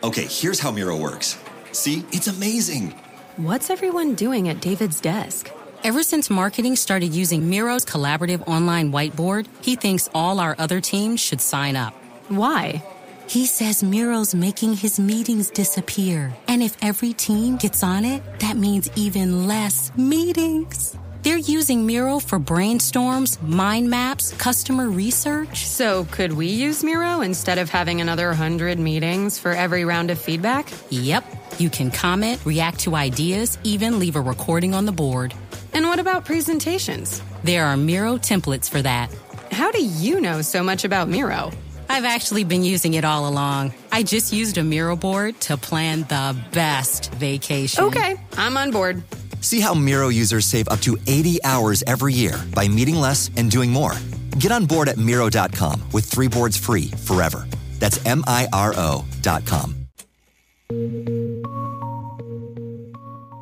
Okay, 0.00 0.26
here's 0.30 0.60
how 0.60 0.70
Miro 0.70 0.96
works. 0.96 1.36
See, 1.72 2.04
it's 2.12 2.28
amazing. 2.28 2.94
What's 3.36 3.68
everyone 3.68 4.14
doing 4.14 4.48
at 4.48 4.60
David's 4.60 5.00
desk? 5.00 5.50
Ever 5.82 6.04
since 6.04 6.30
marketing 6.30 6.76
started 6.76 7.12
using 7.12 7.50
Miro's 7.50 7.84
collaborative 7.84 8.46
online 8.46 8.92
whiteboard, 8.92 9.48
he 9.60 9.74
thinks 9.74 10.08
all 10.14 10.38
our 10.38 10.54
other 10.56 10.80
teams 10.80 11.18
should 11.18 11.40
sign 11.40 11.74
up. 11.74 11.94
Why? 12.28 12.80
He 13.26 13.44
says 13.44 13.82
Miro's 13.82 14.36
making 14.36 14.74
his 14.74 15.00
meetings 15.00 15.50
disappear. 15.50 16.32
And 16.46 16.62
if 16.62 16.76
every 16.80 17.12
team 17.12 17.56
gets 17.56 17.82
on 17.82 18.04
it, 18.04 18.22
that 18.38 18.56
means 18.56 18.88
even 18.94 19.48
less 19.48 19.90
meetings. 19.96 20.96
They're 21.22 21.36
using 21.36 21.84
Miro 21.84 22.20
for 22.20 22.38
brainstorms, 22.38 23.42
mind 23.42 23.90
maps, 23.90 24.32
customer 24.34 24.88
research. 24.88 25.66
So, 25.66 26.04
could 26.12 26.32
we 26.32 26.46
use 26.46 26.84
Miro 26.84 27.22
instead 27.22 27.58
of 27.58 27.68
having 27.68 28.00
another 28.00 28.28
100 28.28 28.78
meetings 28.78 29.38
for 29.38 29.52
every 29.52 29.84
round 29.84 30.10
of 30.10 30.18
feedback? 30.20 30.70
Yep. 30.90 31.24
You 31.58 31.70
can 31.70 31.90
comment, 31.90 32.40
react 32.44 32.80
to 32.80 32.94
ideas, 32.94 33.58
even 33.64 33.98
leave 33.98 34.14
a 34.14 34.20
recording 34.20 34.74
on 34.74 34.86
the 34.86 34.92
board. 34.92 35.34
And 35.72 35.86
what 35.86 35.98
about 35.98 36.24
presentations? 36.24 37.20
There 37.42 37.66
are 37.66 37.76
Miro 37.76 38.16
templates 38.16 38.70
for 38.70 38.80
that. 38.82 39.10
How 39.50 39.72
do 39.72 39.84
you 39.84 40.20
know 40.20 40.40
so 40.42 40.62
much 40.62 40.84
about 40.84 41.08
Miro? 41.08 41.50
I've 41.90 42.04
actually 42.04 42.44
been 42.44 42.62
using 42.62 42.94
it 42.94 43.04
all 43.04 43.26
along. 43.26 43.72
I 43.90 44.02
just 44.02 44.32
used 44.32 44.58
a 44.58 44.62
Miro 44.62 44.94
board 44.94 45.40
to 45.42 45.56
plan 45.56 46.02
the 46.02 46.36
best 46.52 47.12
vacation. 47.14 47.84
Okay, 47.84 48.16
I'm 48.36 48.56
on 48.56 48.70
board. 48.70 49.02
See 49.40 49.60
how 49.60 49.74
Miro 49.74 50.08
users 50.08 50.46
save 50.46 50.68
up 50.68 50.80
to 50.80 50.96
80 51.06 51.38
hours 51.44 51.82
every 51.86 52.12
year 52.12 52.40
by 52.54 52.68
meeting 52.68 52.96
less 52.96 53.30
and 53.36 53.50
doing 53.50 53.70
more. 53.70 53.96
Get 54.38 54.52
on 54.52 54.66
board 54.66 54.88
at 54.88 54.98
Miro.com 54.98 55.82
with 55.92 56.04
three 56.04 56.28
boards 56.28 56.56
free 56.56 56.90
forever. 57.04 57.46
That's 57.78 58.04
M 58.06 58.24
I 58.26 58.48
R 58.52 58.74
O.com. 58.76 59.74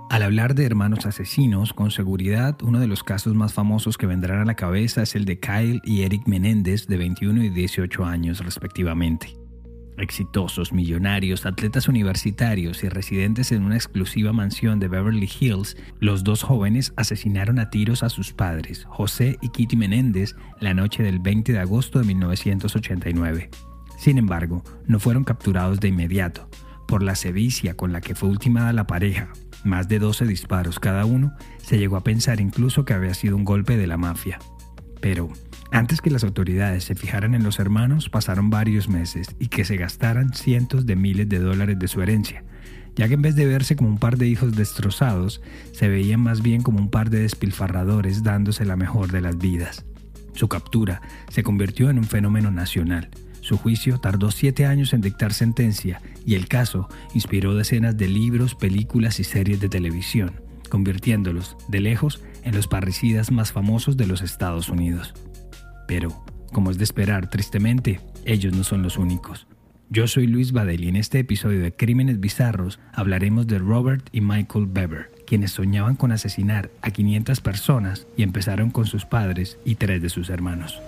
Al 0.09 0.23
hablar 0.23 0.55
de 0.55 0.65
hermanos 0.65 1.05
asesinos, 1.05 1.75
con 1.75 1.91
seguridad 1.91 2.57
uno 2.63 2.81
de 2.81 2.87
los 2.87 3.03
casos 3.03 3.35
más 3.35 3.53
famosos 3.53 3.99
que 3.99 4.07
vendrán 4.07 4.41
a 4.41 4.45
la 4.47 4.55
cabeza 4.55 5.03
es 5.03 5.15
el 5.15 5.27
de 5.27 5.41
Kyle 5.41 5.83
y 5.85 6.03
Eric 6.05 6.27
Menéndez, 6.27 6.87
de 6.87 6.97
21 6.97 7.45
y 7.45 7.51
18 7.51 8.05
años 8.05 8.39
respectivamente. 8.39 9.37
Exitosos, 9.99 10.73
millonarios, 10.73 11.47
atletas 11.47 11.89
universitarios 11.89 12.85
y 12.85 12.89
residentes 12.89 13.51
en 13.53 13.65
una 13.65 13.77
exclusiva 13.77 14.33
mansión 14.33 14.79
de 14.79 14.89
Beverly 14.89 15.31
Hills, 15.41 15.77
los 16.01 16.23
dos 16.23 16.43
jóvenes 16.43 16.93
asesinaron 16.97 17.59
a 17.59 17.71
tiros 17.71 18.03
a 18.03 18.11
sus 18.11 18.33
padres, 18.33 18.85
José 18.89 19.39
y 19.41 19.49
Kitty 19.49 19.77
Menéndez, 19.77 20.37
la 20.61 20.75
noche 20.75 21.03
del 21.03 21.19
20 21.19 21.53
de 21.53 21.59
agosto 21.61 21.99
de 21.99 22.05
1989. 22.05 23.51
Sin 23.97 24.19
embargo, 24.19 24.63
no 24.87 25.01
fueron 25.01 25.25
capturados 25.25 25.81
de 25.81 25.89
inmediato. 25.89 26.49
Por 26.87 27.03
la 27.03 27.17
sevicia 27.17 27.75
con 27.75 27.93
la 27.93 28.01
que 28.01 28.15
fue 28.15 28.29
ultimada 28.29 28.73
la 28.73 28.87
pareja, 28.87 29.31
más 29.65 29.89
de 29.89 29.99
12 29.99 30.27
disparos 30.27 30.79
cada 30.79 31.07
uno, 31.07 31.35
se 31.57 31.79
llegó 31.79 31.97
a 31.97 32.05
pensar 32.05 32.41
incluso 32.41 32.85
que 32.85 32.93
había 32.93 33.15
sido 33.15 33.35
un 33.35 33.45
golpe 33.45 33.77
de 33.77 33.87
la 33.87 33.97
mafia. 33.97 34.39
Pero, 35.01 35.31
antes 35.71 36.01
que 36.01 36.11
las 36.11 36.25
autoridades 36.25 36.85
se 36.85 36.95
fijaran 36.95 37.35
en 37.35 37.43
los 37.43 37.59
hermanos, 37.59 38.09
pasaron 38.09 38.51
varios 38.51 38.89
meses 38.89 39.29
y 39.39 39.49
que 39.49 39.65
se 39.65 39.77
gastaran 39.77 40.33
cientos 40.33 40.87
de 40.87 40.97
miles 40.97 41.29
de 41.29 41.39
dólares 41.39 41.79
de 41.79 41.89
su 41.89 42.03
herencia, 42.03 42.45
ya 42.95 43.09
que 43.09 43.15
en 43.15 43.23
vez 43.23 43.35
de 43.35 43.47
verse 43.47 43.77
como 43.77 43.91
un 43.91 43.99
par 43.99 44.17
de 44.17 44.29
hijos 44.29 44.55
destrozados, 44.55 45.43
se 45.73 45.89
veían 45.89 46.21
más 46.21 46.41
bien 46.43 46.63
como 46.63 46.79
un 46.79 46.91
par 46.91 47.11
de 47.11 47.21
despilfarradores 47.21 48.23
dándose 48.23 48.65
la 48.65 48.77
mejor 48.77 49.11
de 49.11 49.21
las 49.21 49.39
vidas. 49.39 49.85
Su 50.35 50.49
captura 50.49 51.01
se 51.31 51.43
convirtió 51.43 51.91
en 51.91 51.99
un 51.99 52.05
fenómeno 52.05 52.51
nacional. 52.51 53.09
Su 53.41 53.59
juicio 53.59 53.99
tardó 53.99 54.31
siete 54.31 54.67
años 54.67 54.93
en 54.93 55.01
dictar 55.01 55.33
sentencia 55.33 56.03
y 56.25 56.35
el 56.35 56.49
caso 56.49 56.89
inspiró 57.15 57.55
decenas 57.55 57.97
de 57.97 58.09
libros, 58.09 58.55
películas 58.55 59.21
y 59.21 59.25
series 59.25 59.61
de 59.61 59.69
televisión, 59.69 60.33
convirtiéndolos, 60.69 61.57
de 61.69 61.81
lejos, 61.81 62.23
en 62.43 62.55
los 62.55 62.69
parricidas 62.69 63.31
más 63.31 63.53
famosos 63.53 63.97
de 63.97 64.07
los 64.07 64.23
Estados 64.23 64.69
Unidos. 64.69 65.15
Pero, 65.87 66.25
como 66.53 66.71
es 66.71 66.79
de 66.79 66.85
esperar, 66.85 67.31
tristemente, 67.31 68.01
ellos 68.25 68.55
no 68.55 68.65
son 68.65 68.83
los 68.83 68.97
únicos. 68.97 69.47
Yo 69.89 70.09
soy 70.09 70.27
Luis 70.27 70.51
Badel 70.53 70.85
y 70.85 70.89
en 70.89 70.97
este 70.97 71.21
episodio 71.21 71.61
de 71.61 71.75
Crímenes 71.75 72.19
Bizarros 72.19 72.81
hablaremos 72.93 73.47
de 73.47 73.59
Robert 73.59 74.09
y 74.11 74.21
Michael 74.21 74.67
Bever, 74.67 75.13
quienes 75.29 75.53
soñaban 75.53 75.95
con 75.95 76.11
asesinar 76.11 76.71
a 76.83 76.91
500 76.91 77.41
personas 77.41 78.09
y 78.17 78.25
empezaron 78.25 78.71
con 78.71 78.87
sus 78.87 79.05
padres 79.05 79.59
y 79.65 79.77
tres 79.77 80.03
de 80.03 80.09
sus 80.09 80.29
hermanos. 80.29 80.83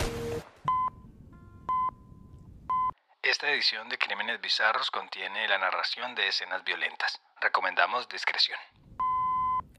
Esta 3.23 3.53
edición 3.53 3.89
de 3.89 3.99
Crímenes 3.99 4.41
Bizarros 4.41 4.91
contiene 4.91 5.47
la 5.47 5.59
narración 5.59 6.17
de 6.17 6.27
escenas 6.27 6.65
violentas. 6.65 7.21
Recomendamos 7.41 8.09
discreción. 8.09 8.59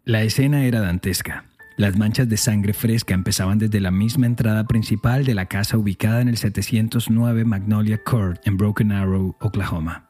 La 0.05 0.21
escena 0.21 0.63
era 0.63 0.79
dantesca. 0.79 1.43
Las 1.79 1.97
manchas 1.97 2.27
de 2.27 2.35
sangre 2.35 2.73
fresca 2.73 3.13
empezaban 3.13 3.57
desde 3.57 3.79
la 3.79 3.89
misma 3.89 4.25
entrada 4.25 4.67
principal 4.67 5.23
de 5.23 5.33
la 5.33 5.45
casa 5.45 5.77
ubicada 5.77 6.19
en 6.19 6.27
el 6.27 6.35
709 6.35 7.45
Magnolia 7.45 8.03
Court 8.03 8.45
en 8.45 8.57
Broken 8.57 8.91
Arrow, 8.91 9.37
Oklahoma. 9.39 10.09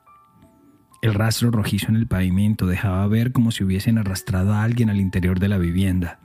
El 1.03 1.13
rastro 1.13 1.51
rojizo 1.51 1.89
en 1.89 1.95
el 1.97 2.07
pavimento 2.07 2.65
dejaba 2.65 3.05
ver 3.05 3.31
como 3.31 3.51
si 3.51 3.63
hubiesen 3.63 3.99
arrastrado 3.99 4.55
a 4.55 4.63
alguien 4.63 4.89
al 4.89 4.99
interior 4.99 5.39
de 5.39 5.47
la 5.47 5.59
vivienda. 5.59 6.19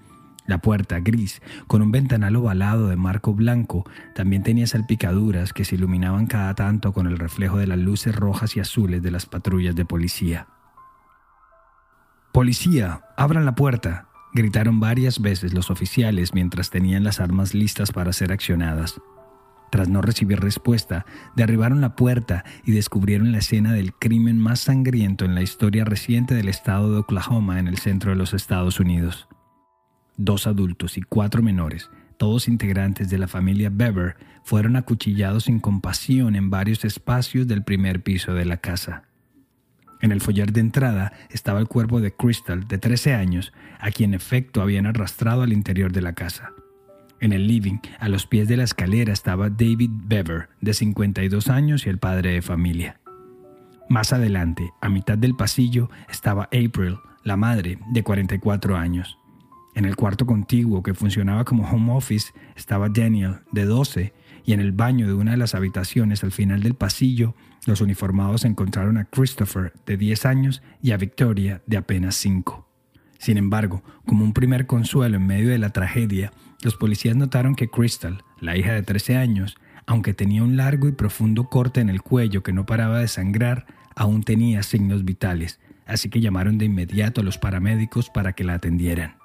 La 0.47 0.63
puerta, 0.63 1.01
gris, 1.01 1.43
con 1.67 1.83
un 1.83 1.93
ventanal 1.93 2.37
ovalado 2.37 2.89
de 2.89 2.97
marco 2.97 3.35
blanco, 3.35 3.85
también 4.15 4.45
tenía 4.45 4.67
salpicaduras 4.67 5.53
que 5.53 5.67
se 5.67 5.75
iluminaban 5.75 6.27
cada 6.27 6.55
tanto 6.55 6.95
con 6.95 7.07
el 7.07 7.19
reflejo 7.19 7.59
de 7.59 7.67
las 7.67 7.79
luces 7.79 8.17
rojas 8.17 8.57
y 8.57 8.61
azules 8.61 9.03
de 9.03 9.11
las 9.11 9.27
patrullas 9.27 9.77
de 9.77 9.85
policía. 9.85 10.47
Policía, 12.33 13.03
abran 13.19 13.45
la 13.45 13.55
puerta, 13.55 14.09
gritaron 14.35 14.81
varias 14.81 15.21
veces 15.21 15.55
los 15.55 15.71
oficiales 15.71 16.35
mientras 16.35 16.71
tenían 16.71 17.05
las 17.05 17.21
armas 17.21 17.55
listas 17.55 17.93
para 17.93 18.13
ser 18.13 18.33
accionadas. 18.33 19.01
Tras 19.71 19.89
no 19.89 20.03
recibir 20.03 20.41
respuesta, 20.41 21.05
derribaron 21.35 21.81
la 21.81 21.97
puerta 21.97 22.45
y 22.65 22.73
descubrieron 22.73 23.33
la 23.33 23.39
escena 23.39 23.73
del 23.73 23.93
crimen 23.95 24.39
más 24.39 24.61
sangriento 24.61 25.25
en 25.25 25.35
la 25.35 25.43
historia 25.43 25.85
reciente 25.85 26.35
del 26.35 26.49
estado 26.49 26.93
de 26.93 26.99
Oklahoma 26.99 27.59
en 27.59 27.67
el 27.67 27.79
centro 27.79 28.11
de 28.11 28.17
los 28.17 28.35
Estados 28.35 28.79
Unidos. 28.79 29.29
Dos 30.17 30.47
adultos 30.47 30.97
y 30.97 31.03
cuatro 31.03 31.43
menores, 31.43 31.91
todos 32.19 32.47
integrantes 32.47 33.11
de 33.11 33.19
la 33.19 33.27
familia 33.27 33.71
Bever, 33.73 34.17
fueron 34.45 34.77
acuchillados 34.77 35.45
sin 35.45 35.59
compasión 35.59 36.37
en 36.37 36.51
varios 36.51 36.85
espacios 36.85 37.49
del 37.49 37.65
primer 37.65 38.03
piso 38.03 38.33
de 38.33 38.45
la 38.45 38.59
casa. 38.59 39.09
En 40.05 40.13
el 40.13 40.21
follar 40.21 40.53
de 40.53 40.61
entrada 40.61 41.15
estaba 41.31 41.61
el 41.61 41.67
cuerpo 41.67 41.99
de 41.99 42.13
Crystal, 42.15 42.69
de 42.69 42.77
13 42.77 43.15
años, 43.15 43.55
a 43.81 43.91
quien 43.91 44.11
en 44.11 44.17
efecto 44.17 44.61
habían 44.61 44.85
arrastrado 44.85 45.41
al 45.41 45.51
interior 45.55 45.93
de 45.93 46.03
la 46.03 46.13
casa. 46.13 46.53
En 47.21 47.33
el 47.33 47.47
living, 47.47 47.79
a 47.99 48.11
los 48.11 48.27
pies 48.27 48.47
de 48.47 48.59
la 48.59 48.65
escalera, 48.65 49.15
estaba 49.15 49.49
David 49.49 49.89
Bever, 49.95 50.51
de 50.61 50.75
52 50.75 51.49
años 51.49 51.87
y 51.87 51.89
el 51.89 51.97
padre 51.97 52.33
de 52.33 52.43
familia. 52.43 53.01
Más 53.89 54.13
adelante, 54.13 54.75
a 54.83 54.91
mitad 54.91 55.17
del 55.17 55.37
pasillo, 55.37 55.89
estaba 56.11 56.51
April, 56.53 56.99
la 57.23 57.39
madre, 57.39 57.79
de 57.91 58.03
44 58.03 58.77
años. 58.77 59.19
En 59.75 59.87
el 59.87 59.97
cuarto 59.97 60.27
contiguo 60.27 60.83
que 60.83 60.93
funcionaba 60.93 61.47
como 61.47 61.67
home 61.67 61.95
office 61.95 62.35
estaba 62.57 62.91
Daniel, 62.91 63.37
de 63.53 63.65
12, 63.65 64.13
y 64.45 64.53
en 64.53 64.61
el 64.61 64.73
baño 64.73 65.07
de 65.07 65.15
una 65.15 65.33
de 65.33 65.37
las 65.37 65.55
habitaciones 65.55 66.23
al 66.23 66.33
final 66.33 66.63
del 66.63 66.75
pasillo, 66.75 67.35
los 67.67 67.81
uniformados 67.81 68.45
encontraron 68.45 68.99
a 68.99 69.07
Christopher, 69.07 69.73
de 69.87 69.97
10 69.97 70.27
años, 70.27 70.63
y 70.83 70.93
a 70.93 70.97
Victoria, 70.97 71.63
de 71.67 71.79
apenas 71.79 72.15
5. 72.17 72.69
Sin 73.19 73.39
embargo, 73.39 73.83
como 74.07 74.25
un 74.25 74.35
primer 74.35 74.67
consuelo 74.67 75.17
en 75.17 75.27
medio 75.27 75.49
de 75.49 75.59
la 75.59 75.71
tragedia, 75.71 76.31
los 76.63 76.77
policías 76.77 77.17
notaron 77.17 77.55
que 77.55 77.69
Crystal, 77.69 78.23
la 78.41 78.57
hija 78.57 78.73
de 78.73 78.83
13 78.83 79.17
años, 79.17 79.57
aunque 79.87 80.15
tenía 80.15 80.43
un 80.43 80.57
largo 80.57 80.89
y 80.89 80.93
profundo 80.93 81.49
corte 81.49 81.81
en 81.81 81.89
el 81.89 82.03
cuello 82.03 82.43
que 82.43 82.53
no 82.53 82.67
paraba 82.67 82.99
de 82.99 83.09
sangrar, 83.09 83.67
aún 83.97 84.23
tenía 84.23 84.63
signos 84.63 85.05
vitales, 85.05 85.61
así 85.87 86.11
que 86.11 86.21
llamaron 86.21 86.59
de 86.59 86.67
inmediato 86.67 87.21
a 87.21 87.25
los 87.25 87.39
paramédicos 87.39 88.11
para 88.11 88.35
que 88.35 88.45
la 88.45 88.55
atendieran. 88.55 89.24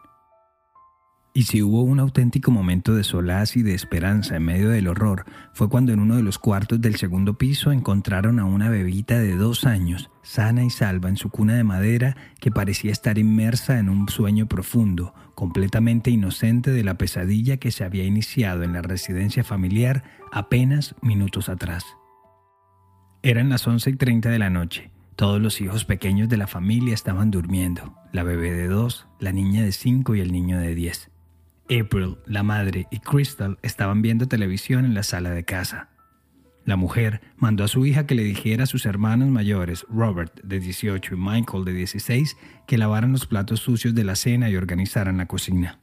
Y 1.39 1.43
si 1.43 1.63
hubo 1.63 1.83
un 1.83 2.01
auténtico 2.01 2.51
momento 2.51 2.93
de 2.95 3.05
solaz 3.05 3.55
y 3.55 3.63
de 3.63 3.73
esperanza 3.73 4.35
en 4.35 4.43
medio 4.43 4.71
del 4.71 4.89
horror, 4.89 5.23
fue 5.53 5.69
cuando 5.69 5.93
en 5.93 6.01
uno 6.01 6.17
de 6.17 6.21
los 6.21 6.37
cuartos 6.37 6.81
del 6.81 6.97
segundo 6.97 7.37
piso 7.37 7.71
encontraron 7.71 8.41
a 8.41 8.43
una 8.43 8.69
bebita 8.69 9.17
de 9.19 9.37
dos 9.37 9.63
años, 9.63 10.11
sana 10.21 10.65
y 10.65 10.69
salva 10.69 11.07
en 11.07 11.15
su 11.15 11.29
cuna 11.29 11.55
de 11.55 11.63
madera, 11.63 12.17
que 12.41 12.51
parecía 12.51 12.91
estar 12.91 13.17
inmersa 13.17 13.79
en 13.79 13.87
un 13.87 14.09
sueño 14.09 14.47
profundo, 14.49 15.13
completamente 15.33 16.11
inocente 16.11 16.71
de 16.71 16.83
la 16.83 16.95
pesadilla 16.95 17.55
que 17.55 17.71
se 17.71 17.85
había 17.85 18.03
iniciado 18.03 18.63
en 18.63 18.73
la 18.73 18.81
residencia 18.81 19.45
familiar 19.45 20.03
apenas 20.33 20.93
minutos 21.01 21.47
atrás. 21.47 21.85
Eran 23.23 23.47
las 23.47 23.65
11 23.65 23.91
y 23.91 23.95
30 23.95 24.27
de 24.27 24.39
la 24.39 24.49
noche. 24.49 24.91
Todos 25.15 25.41
los 25.41 25.61
hijos 25.61 25.85
pequeños 25.85 26.27
de 26.27 26.35
la 26.35 26.47
familia 26.47 26.93
estaban 26.93 27.31
durmiendo, 27.31 27.95
la 28.11 28.23
bebé 28.23 28.51
de 28.51 28.67
dos, 28.67 29.07
la 29.21 29.31
niña 29.31 29.63
de 29.63 29.71
cinco 29.71 30.15
y 30.15 30.19
el 30.19 30.33
niño 30.33 30.59
de 30.59 30.75
diez. 30.75 31.08
April, 31.69 32.17
la 32.25 32.43
madre, 32.43 32.87
y 32.89 32.99
Crystal 32.99 33.59
estaban 33.61 34.01
viendo 34.01 34.27
televisión 34.27 34.85
en 34.85 34.93
la 34.93 35.03
sala 35.03 35.29
de 35.29 35.45
casa. 35.45 35.89
La 36.65 36.75
mujer 36.75 37.21
mandó 37.37 37.63
a 37.63 37.67
su 37.67 37.85
hija 37.85 38.05
que 38.05 38.15
le 38.15 38.23
dijera 38.23 38.63
a 38.63 38.67
sus 38.67 38.85
hermanos 38.85 39.29
mayores, 39.29 39.85
Robert, 39.89 40.39
de 40.43 40.59
18, 40.59 41.15
y 41.15 41.17
Michael, 41.17 41.65
de 41.65 41.73
16, 41.73 42.37
que 42.67 42.77
lavaran 42.77 43.11
los 43.11 43.25
platos 43.25 43.59
sucios 43.59 43.95
de 43.95 44.03
la 44.03 44.15
cena 44.15 44.49
y 44.49 44.55
organizaran 44.55 45.17
la 45.17 45.25
cocina. 45.25 45.79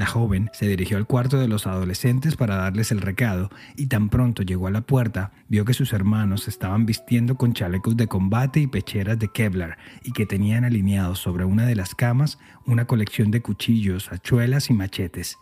La 0.00 0.06
joven 0.06 0.48
se 0.54 0.66
dirigió 0.66 0.96
al 0.96 1.06
cuarto 1.06 1.38
de 1.38 1.46
los 1.46 1.66
adolescentes 1.66 2.34
para 2.34 2.56
darles 2.56 2.90
el 2.90 3.02
recado 3.02 3.50
y 3.76 3.88
tan 3.88 4.08
pronto 4.08 4.42
llegó 4.42 4.66
a 4.66 4.70
la 4.70 4.80
puerta 4.80 5.30
vio 5.46 5.66
que 5.66 5.74
sus 5.74 5.92
hermanos 5.92 6.48
estaban 6.48 6.86
vistiendo 6.86 7.36
con 7.36 7.52
chalecos 7.52 7.98
de 7.98 8.06
combate 8.06 8.60
y 8.60 8.66
pecheras 8.66 9.18
de 9.18 9.28
Kevlar 9.28 9.76
y 10.02 10.12
que 10.12 10.24
tenían 10.24 10.64
alineados 10.64 11.18
sobre 11.18 11.44
una 11.44 11.66
de 11.66 11.74
las 11.74 11.94
camas 11.94 12.38
una 12.64 12.86
colección 12.86 13.30
de 13.30 13.42
cuchillos, 13.42 14.10
hachuelas 14.10 14.70
y 14.70 14.72
machetes. 14.72 15.36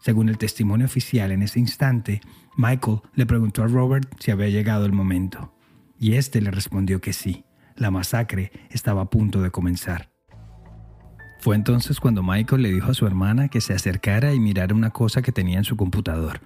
Según 0.00 0.30
el 0.30 0.38
testimonio 0.38 0.86
oficial 0.86 1.30
en 1.30 1.42
ese 1.42 1.60
instante, 1.60 2.22
Michael 2.56 3.02
le 3.16 3.26
preguntó 3.26 3.64
a 3.64 3.66
Robert 3.66 4.10
si 4.18 4.30
había 4.30 4.48
llegado 4.48 4.86
el 4.86 4.92
momento, 4.92 5.52
y 6.00 6.14
éste 6.14 6.40
le 6.40 6.50
respondió 6.50 7.02
que 7.02 7.12
sí, 7.12 7.44
la 7.76 7.90
masacre 7.90 8.50
estaba 8.70 9.02
a 9.02 9.10
punto 9.10 9.42
de 9.42 9.50
comenzar. 9.50 10.17
Fue 11.40 11.54
entonces 11.54 12.00
cuando 12.00 12.22
Michael 12.22 12.62
le 12.62 12.72
dijo 12.72 12.90
a 12.90 12.94
su 12.94 13.06
hermana 13.06 13.48
que 13.48 13.60
se 13.60 13.72
acercara 13.72 14.34
y 14.34 14.40
mirara 14.40 14.74
una 14.74 14.90
cosa 14.90 15.22
que 15.22 15.32
tenía 15.32 15.58
en 15.58 15.64
su 15.64 15.76
computador. 15.76 16.40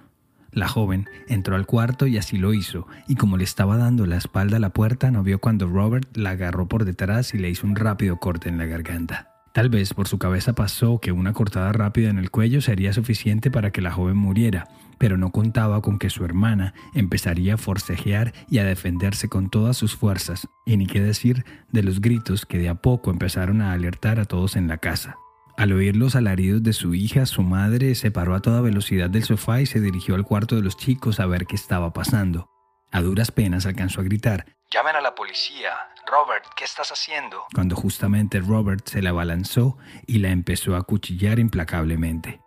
La 0.51 0.67
joven 0.67 1.09
entró 1.27 1.55
al 1.55 1.65
cuarto 1.65 2.05
y 2.05 2.17
así 2.17 2.37
lo 2.37 2.53
hizo, 2.53 2.87
y 3.07 3.15
como 3.15 3.37
le 3.37 3.43
estaba 3.43 3.75
dando 3.77 4.05
la 4.05 4.17
espalda 4.17 4.57
a 4.57 4.59
la 4.59 4.69
puerta, 4.69 5.09
no 5.09 5.23
vio 5.23 5.39
cuando 5.39 5.67
Robert 5.67 6.15
la 6.15 6.31
agarró 6.31 6.67
por 6.67 6.85
detrás 6.85 7.33
y 7.33 7.39
le 7.39 7.49
hizo 7.49 7.65
un 7.65 7.75
rápido 7.75 8.17
corte 8.17 8.49
en 8.49 8.59
la 8.59 8.65
garganta. 8.65 9.32
Tal 9.53 9.69
vez 9.69 9.93
por 9.93 10.07
su 10.07 10.17
cabeza 10.17 10.53
pasó 10.53 10.99
que 10.99 11.11
una 11.11 11.33
cortada 11.33 11.71
rápida 11.71 12.09
en 12.09 12.17
el 12.17 12.31
cuello 12.31 12.59
sería 12.59 12.91
suficiente 12.91 13.51
para 13.51 13.69
que 13.69 13.81
la 13.81 13.91
joven 13.91 14.17
muriera, 14.17 14.67
pero 14.97 15.15
no 15.15 15.31
contaba 15.31 15.79
con 15.83 15.99
que 15.99 16.09
su 16.09 16.25
hermana 16.25 16.73
empezaría 16.95 17.53
a 17.53 17.57
forcejear 17.57 18.33
y 18.49 18.57
a 18.57 18.63
defenderse 18.63 19.29
con 19.29 19.51
todas 19.51 19.77
sus 19.77 19.95
fuerzas, 19.95 20.47
y 20.65 20.75
ni 20.75 20.87
qué 20.87 21.01
decir 21.01 21.45
de 21.71 21.83
los 21.83 22.01
gritos 22.01 22.47
que 22.47 22.57
de 22.57 22.67
a 22.67 22.81
poco 22.81 23.11
empezaron 23.11 23.61
a 23.61 23.73
alertar 23.73 24.19
a 24.19 24.25
todos 24.25 24.55
en 24.55 24.67
la 24.67 24.79
casa. 24.79 25.17
Al 25.55 25.71
oír 25.71 25.95
los 25.95 26.15
alaridos 26.15 26.63
de 26.63 26.73
su 26.73 26.95
hija, 26.95 27.27
su 27.27 27.43
madre 27.43 27.93
se 27.93 28.09
paró 28.09 28.33
a 28.33 28.41
toda 28.41 28.59
velocidad 28.61 29.11
del 29.11 29.23
sofá 29.23 29.61
y 29.61 29.67
se 29.67 29.79
dirigió 29.79 30.15
al 30.15 30.25
cuarto 30.25 30.55
de 30.55 30.63
los 30.63 30.77
chicos 30.77 31.19
a 31.19 31.27
ver 31.27 31.45
qué 31.45 31.55
estaba 31.55 31.93
pasando. 31.93 32.49
A 32.91 33.01
duras 33.01 33.31
penas 33.31 33.67
alcanzó 33.67 34.01
a 34.01 34.03
gritar, 34.03 34.45
Llamen 34.73 34.95
a 34.95 35.01
la 35.01 35.13
policía. 35.13 35.69
Robert, 36.07 36.45
¿qué 36.57 36.63
estás 36.63 36.89
haciendo? 36.89 37.43
Cuando 37.53 37.75
justamente 37.75 38.39
Robert 38.39 38.87
se 38.87 39.03
la 39.03 39.11
abalanzó 39.11 39.77
y 40.07 40.17
la 40.17 40.29
empezó 40.29 40.75
a 40.75 40.81
cuchillar 40.81 41.37
implacablemente. 41.37 42.41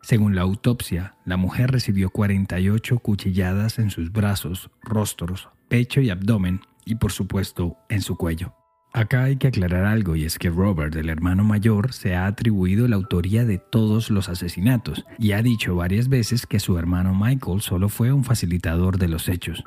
Según 0.00 0.36
la 0.36 0.42
autopsia, 0.42 1.16
la 1.24 1.36
mujer 1.36 1.72
recibió 1.72 2.10
48 2.10 3.00
cuchilladas 3.00 3.80
en 3.80 3.90
sus 3.90 4.12
brazos, 4.12 4.70
rostros, 4.80 5.48
pecho 5.66 6.00
y 6.00 6.10
abdomen, 6.10 6.60
y 6.84 6.94
por 6.94 7.10
supuesto 7.10 7.76
en 7.88 8.00
su 8.00 8.16
cuello. 8.16 8.54
Acá 8.92 9.24
hay 9.24 9.36
que 9.36 9.48
aclarar 9.48 9.84
algo 9.84 10.14
y 10.14 10.24
es 10.24 10.38
que 10.38 10.50
Robert, 10.50 10.94
el 10.94 11.08
hermano 11.08 11.42
mayor, 11.42 11.92
se 11.92 12.14
ha 12.14 12.26
atribuido 12.26 12.86
la 12.86 12.94
autoría 12.94 13.44
de 13.44 13.58
todos 13.58 14.08
los 14.08 14.28
asesinatos 14.28 15.04
y 15.18 15.32
ha 15.32 15.42
dicho 15.42 15.74
varias 15.74 16.08
veces 16.08 16.46
que 16.46 16.60
su 16.60 16.78
hermano 16.78 17.12
Michael 17.12 17.60
solo 17.60 17.88
fue 17.88 18.12
un 18.12 18.22
facilitador 18.22 18.98
de 18.98 19.08
los 19.08 19.28
hechos. 19.28 19.64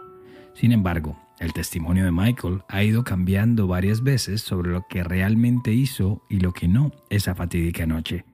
Sin 0.53 0.71
embargo, 0.71 1.19
el 1.39 1.53
testimonio 1.53 2.05
de 2.05 2.11
Michael 2.11 2.63
ha 2.69 2.83
ido 2.83 3.03
cambiando 3.03 3.67
varias 3.67 4.03
veces 4.03 4.41
sobre 4.41 4.71
lo 4.71 4.85
que 4.87 5.03
realmente 5.03 5.71
hizo 5.71 6.23
y 6.29 6.39
lo 6.39 6.53
que 6.53 6.67
no 6.67 6.91
esa 7.09 7.35
fatídica 7.35 7.85
noche. 7.85 8.25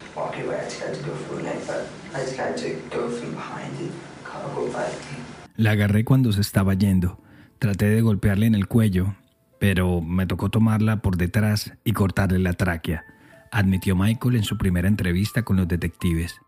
La 5.57 5.71
agarré 5.71 6.06
cuando 6.06 6.31
se 6.31 6.42
estaba 6.42 6.74
yendo. 6.74 7.19
Traté 7.59 7.86
de 7.86 8.01
golpearle 8.01 8.48
en 8.48 8.56
el 8.56 8.68
cuello, 8.68 9.15
pero 9.59 10.01
me 10.01 10.25
tocó 10.25 10.50
tomarla 10.50 11.01
por 11.01 11.18
detrás 11.18 11.74
y 11.83 11.94
cortarle 11.94 12.39
la 12.39 12.54
tráquea, 12.54 13.06
admitió 13.51 13.95
Michael 13.95 14.38
en 14.38 14.44
su 14.44 14.57
primera 14.57 14.88
entrevista 14.88 15.44
con 15.44 15.57
los 15.57 15.68
detectives. 15.68 16.42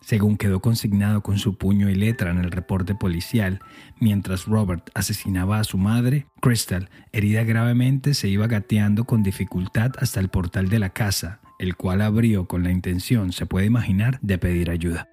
Según 0.00 0.36
quedó 0.36 0.60
consignado 0.60 1.22
con 1.22 1.38
su 1.38 1.56
puño 1.56 1.90
y 1.90 1.94
letra 1.94 2.30
en 2.30 2.38
el 2.38 2.50
reporte 2.50 2.94
policial, 2.94 3.60
mientras 4.00 4.46
Robert 4.46 4.90
asesinaba 4.94 5.58
a 5.58 5.64
su 5.64 5.76
madre, 5.76 6.26
Crystal, 6.40 6.88
herida 7.12 7.44
gravemente, 7.44 8.14
se 8.14 8.28
iba 8.28 8.46
gateando 8.46 9.04
con 9.04 9.22
dificultad 9.22 9.92
hasta 9.98 10.20
el 10.20 10.28
portal 10.28 10.68
de 10.68 10.78
la 10.78 10.90
casa, 10.90 11.40
el 11.58 11.76
cual 11.76 12.00
abrió 12.00 12.46
con 12.46 12.62
la 12.62 12.70
intención, 12.70 13.32
se 13.32 13.46
puede 13.46 13.66
imaginar, 13.66 14.18
de 14.22 14.38
pedir 14.38 14.70
ayuda. 14.70 15.08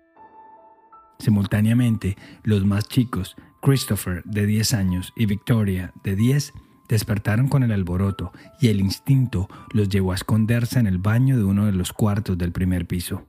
Simultáneamente, 1.20 2.18
los 2.44 2.66
más 2.66 2.88
chicos, 2.88 3.36
Christopher, 3.62 4.24
de 4.26 4.46
10 4.46 4.74
años, 4.74 5.14
y 5.16 5.26
Victoria, 5.26 5.92
de 6.04 6.16
10, 6.16 6.54
despertaron 6.88 7.48
con 7.48 7.64
el 7.64 7.72
alboroto 7.72 8.32
y 8.62 8.68
el 8.68 8.80
instinto 8.80 9.50
los 9.74 9.90
llevó 9.90 10.12
a 10.12 10.16
esconderse 10.16 10.80
en 10.80 10.88
el 10.88 11.00
baño 11.00 11.38
de 11.38 11.44
uno 11.44 11.66
de 11.66 11.72
los 11.72 11.94
cuartos 11.94 12.38
del 12.38 12.52
primer 12.52 12.86
piso. 12.86 13.26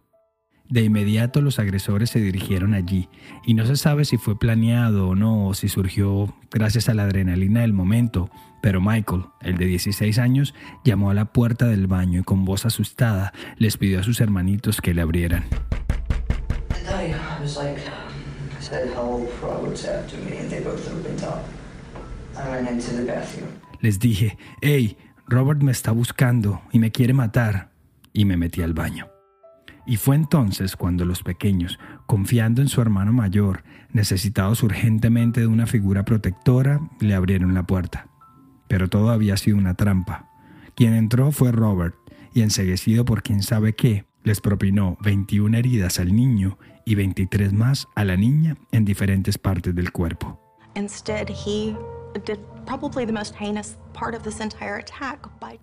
De 0.68 0.82
inmediato 0.82 1.40
los 1.40 1.58
agresores 1.58 2.10
se 2.10 2.20
dirigieron 2.20 2.74
allí 2.74 3.08
y 3.44 3.54
no 3.54 3.64
se 3.66 3.76
sabe 3.76 4.04
si 4.04 4.16
fue 4.16 4.38
planeado 4.38 5.08
o 5.08 5.14
no 5.14 5.46
o 5.46 5.54
si 5.54 5.68
surgió 5.68 6.34
gracias 6.50 6.88
a 6.88 6.94
la 6.94 7.04
adrenalina 7.04 7.60
del 7.60 7.72
momento, 7.72 8.30
pero 8.62 8.80
Michael, 8.80 9.26
el 9.42 9.58
de 9.58 9.66
16 9.66 10.18
años, 10.18 10.54
llamó 10.84 11.10
a 11.10 11.14
la 11.14 11.26
puerta 11.26 11.66
del 11.66 11.86
baño 11.86 12.20
y 12.20 12.24
con 12.24 12.44
voz 12.44 12.66
asustada 12.66 13.32
les 13.58 13.76
pidió 13.76 14.00
a 14.00 14.02
sus 14.02 14.20
hermanitos 14.20 14.80
que 14.80 14.92
le 14.92 15.02
abrieran. 15.02 15.44
Les 23.80 23.98
dije, 24.00 24.36
hey, 24.60 24.96
Robert 25.28 25.62
me 25.62 25.70
está 25.70 25.92
buscando 25.92 26.62
y 26.72 26.80
me 26.80 26.90
quiere 26.90 27.12
matar, 27.12 27.70
y 28.12 28.24
me 28.24 28.36
metí 28.36 28.62
al 28.62 28.74
baño. 28.74 29.15
Y 29.86 29.96
fue 29.96 30.16
entonces 30.16 30.76
cuando 30.76 31.04
los 31.04 31.22
pequeños, 31.22 31.78
confiando 32.06 32.60
en 32.60 32.68
su 32.68 32.80
hermano 32.80 33.12
mayor, 33.12 33.62
necesitados 33.92 34.62
urgentemente 34.62 35.40
de 35.40 35.46
una 35.46 35.66
figura 35.66 36.04
protectora, 36.04 36.80
le 37.00 37.14
abrieron 37.14 37.54
la 37.54 37.66
puerta. 37.66 38.08
Pero 38.68 38.88
todo 38.88 39.10
había 39.10 39.36
sido 39.36 39.56
una 39.56 39.74
trampa. 39.74 40.28
Quien 40.74 40.92
entró 40.94 41.30
fue 41.30 41.52
Robert, 41.52 41.94
y 42.34 42.42
enseguecido 42.42 43.04
por 43.04 43.22
quien 43.22 43.42
sabe 43.42 43.74
qué, 43.74 44.04
les 44.22 44.40
propinó 44.40 44.98
21 45.02 45.56
heridas 45.56 46.00
al 46.00 46.14
niño 46.14 46.58
y 46.84 46.96
23 46.96 47.52
más 47.52 47.88
a 47.94 48.04
la 48.04 48.16
niña 48.16 48.56
en 48.72 48.84
diferentes 48.84 49.38
partes 49.38 49.74
del 49.74 49.92
cuerpo. 49.92 50.40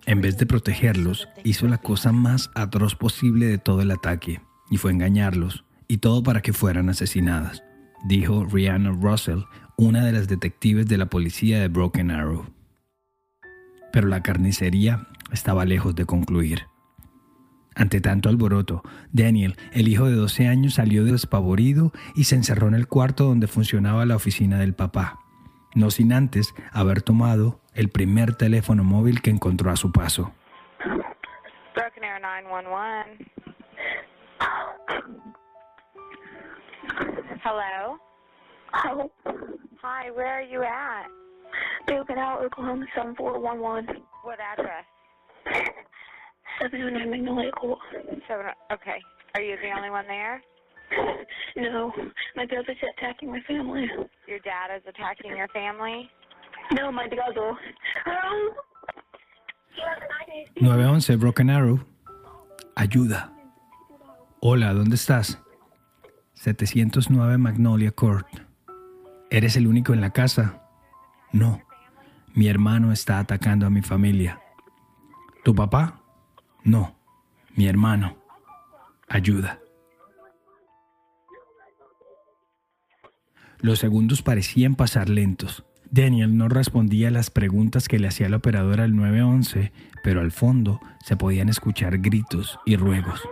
En 0.06 0.20
vez 0.20 0.38
de 0.38 0.46
protegerlos, 0.46 1.28
hizo 1.44 1.68
la 1.68 1.78
cosa 1.78 2.12
más 2.12 2.50
atroz 2.54 2.96
posible 2.96 3.46
de 3.46 3.58
todo 3.58 3.82
el 3.82 3.90
ataque, 3.90 4.40
y 4.70 4.78
fue 4.78 4.90
engañarlos, 4.90 5.64
y 5.86 5.98
todo 5.98 6.22
para 6.22 6.42
que 6.42 6.52
fueran 6.52 6.88
asesinadas, 6.88 7.62
dijo 8.04 8.44
Rihanna 8.44 8.90
Russell, 8.90 9.42
una 9.76 10.04
de 10.04 10.12
las 10.12 10.28
detectives 10.28 10.86
de 10.86 10.98
la 10.98 11.06
policía 11.06 11.60
de 11.60 11.68
Broken 11.68 12.10
Arrow. 12.10 12.46
Pero 13.92 14.08
la 14.08 14.22
carnicería 14.22 15.06
estaba 15.30 15.64
lejos 15.64 15.94
de 15.94 16.06
concluir. 16.06 16.62
Ante 17.76 18.00
tanto 18.00 18.28
alboroto, 18.28 18.82
Daniel, 19.12 19.56
el 19.72 19.88
hijo 19.88 20.06
de 20.06 20.14
12 20.14 20.48
años, 20.48 20.74
salió 20.74 21.04
despavorido 21.04 21.92
y 22.14 22.24
se 22.24 22.36
encerró 22.36 22.68
en 22.68 22.74
el 22.74 22.86
cuarto 22.86 23.24
donde 23.24 23.48
funcionaba 23.48 24.06
la 24.06 24.16
oficina 24.16 24.58
del 24.58 24.74
papá 24.74 25.23
no 25.74 25.90
sin 25.90 26.12
antes 26.12 26.54
haber 26.72 27.02
tomado 27.02 27.60
el 27.74 27.90
primer 27.90 28.34
teléfono 28.36 28.84
móvil 28.84 29.20
que 29.22 29.30
encontró 29.30 29.70
a 29.70 29.76
su 29.76 29.92
paso. 29.92 30.32
Broken 31.74 32.04
Arrow 32.04 32.20
911. 32.20 33.30
Hello? 37.42 37.98
Hello. 38.72 39.10
Hi, 39.82 40.10
where 40.10 40.38
are 40.38 40.42
you 40.42 40.62
at? 40.62 41.06
Broken 41.86 42.18
Arrow, 42.18 42.46
Oklahoma 42.46 42.86
7411. 42.94 44.02
What 44.22 44.38
address? 44.40 44.84
709 46.60 47.10
Magnolia 47.10 47.50
Court. 47.52 47.78
Seven, 48.28 48.46
okay. 48.72 49.02
Are 49.34 49.42
you 49.42 49.56
the 49.60 49.70
only 49.76 49.90
one 49.90 50.06
there? 50.06 50.42
No, 51.56 51.92
my 52.34 52.46
brother's 52.46 52.76
attacking 52.96 53.30
my 53.30 53.40
family. 53.42 53.86
Your 54.26 54.40
dad 54.40 54.76
is 54.76 54.82
attacking 54.88 55.36
your 55.36 55.46
family? 55.48 56.10
No, 56.72 56.90
my 56.90 57.06
brother. 57.06 57.56
911 60.60 61.16
Broken 61.16 61.50
Arrow. 61.50 61.80
Ayuda. 62.74 63.32
Hola, 64.40 64.72
¿dónde 64.72 64.96
estás? 64.96 65.40
709 66.34 67.38
Magnolia 67.38 67.92
Court. 67.92 68.26
¿Eres 69.30 69.56
el 69.56 69.66
único 69.66 69.92
en 69.92 70.00
la 70.00 70.10
casa? 70.10 70.62
No. 71.32 71.62
Mi 72.34 72.48
hermano 72.48 72.92
está 72.92 73.20
atacando 73.20 73.66
a 73.66 73.70
mi 73.70 73.82
familia. 73.82 74.40
¿Tu 75.44 75.54
papá? 75.54 76.00
No. 76.64 76.96
Mi 77.54 77.68
hermano. 77.68 78.16
Ayuda. 79.08 79.60
Los 83.64 83.78
segundos 83.78 84.20
parecían 84.20 84.74
pasar 84.74 85.08
lentos. 85.08 85.64
Daniel 85.90 86.36
no 86.36 86.50
respondía 86.50 87.08
a 87.08 87.10
las 87.10 87.30
preguntas 87.30 87.88
que 87.88 87.98
le 87.98 88.06
hacía 88.06 88.28
la 88.28 88.36
operadora 88.36 88.82
del 88.82 88.94
911, 88.94 89.72
pero 90.02 90.20
al 90.20 90.32
fondo 90.32 90.80
se 91.02 91.16
podían 91.16 91.48
escuchar 91.48 91.96
gritos 91.96 92.60
y 92.66 92.76
ruegos. 92.76 93.22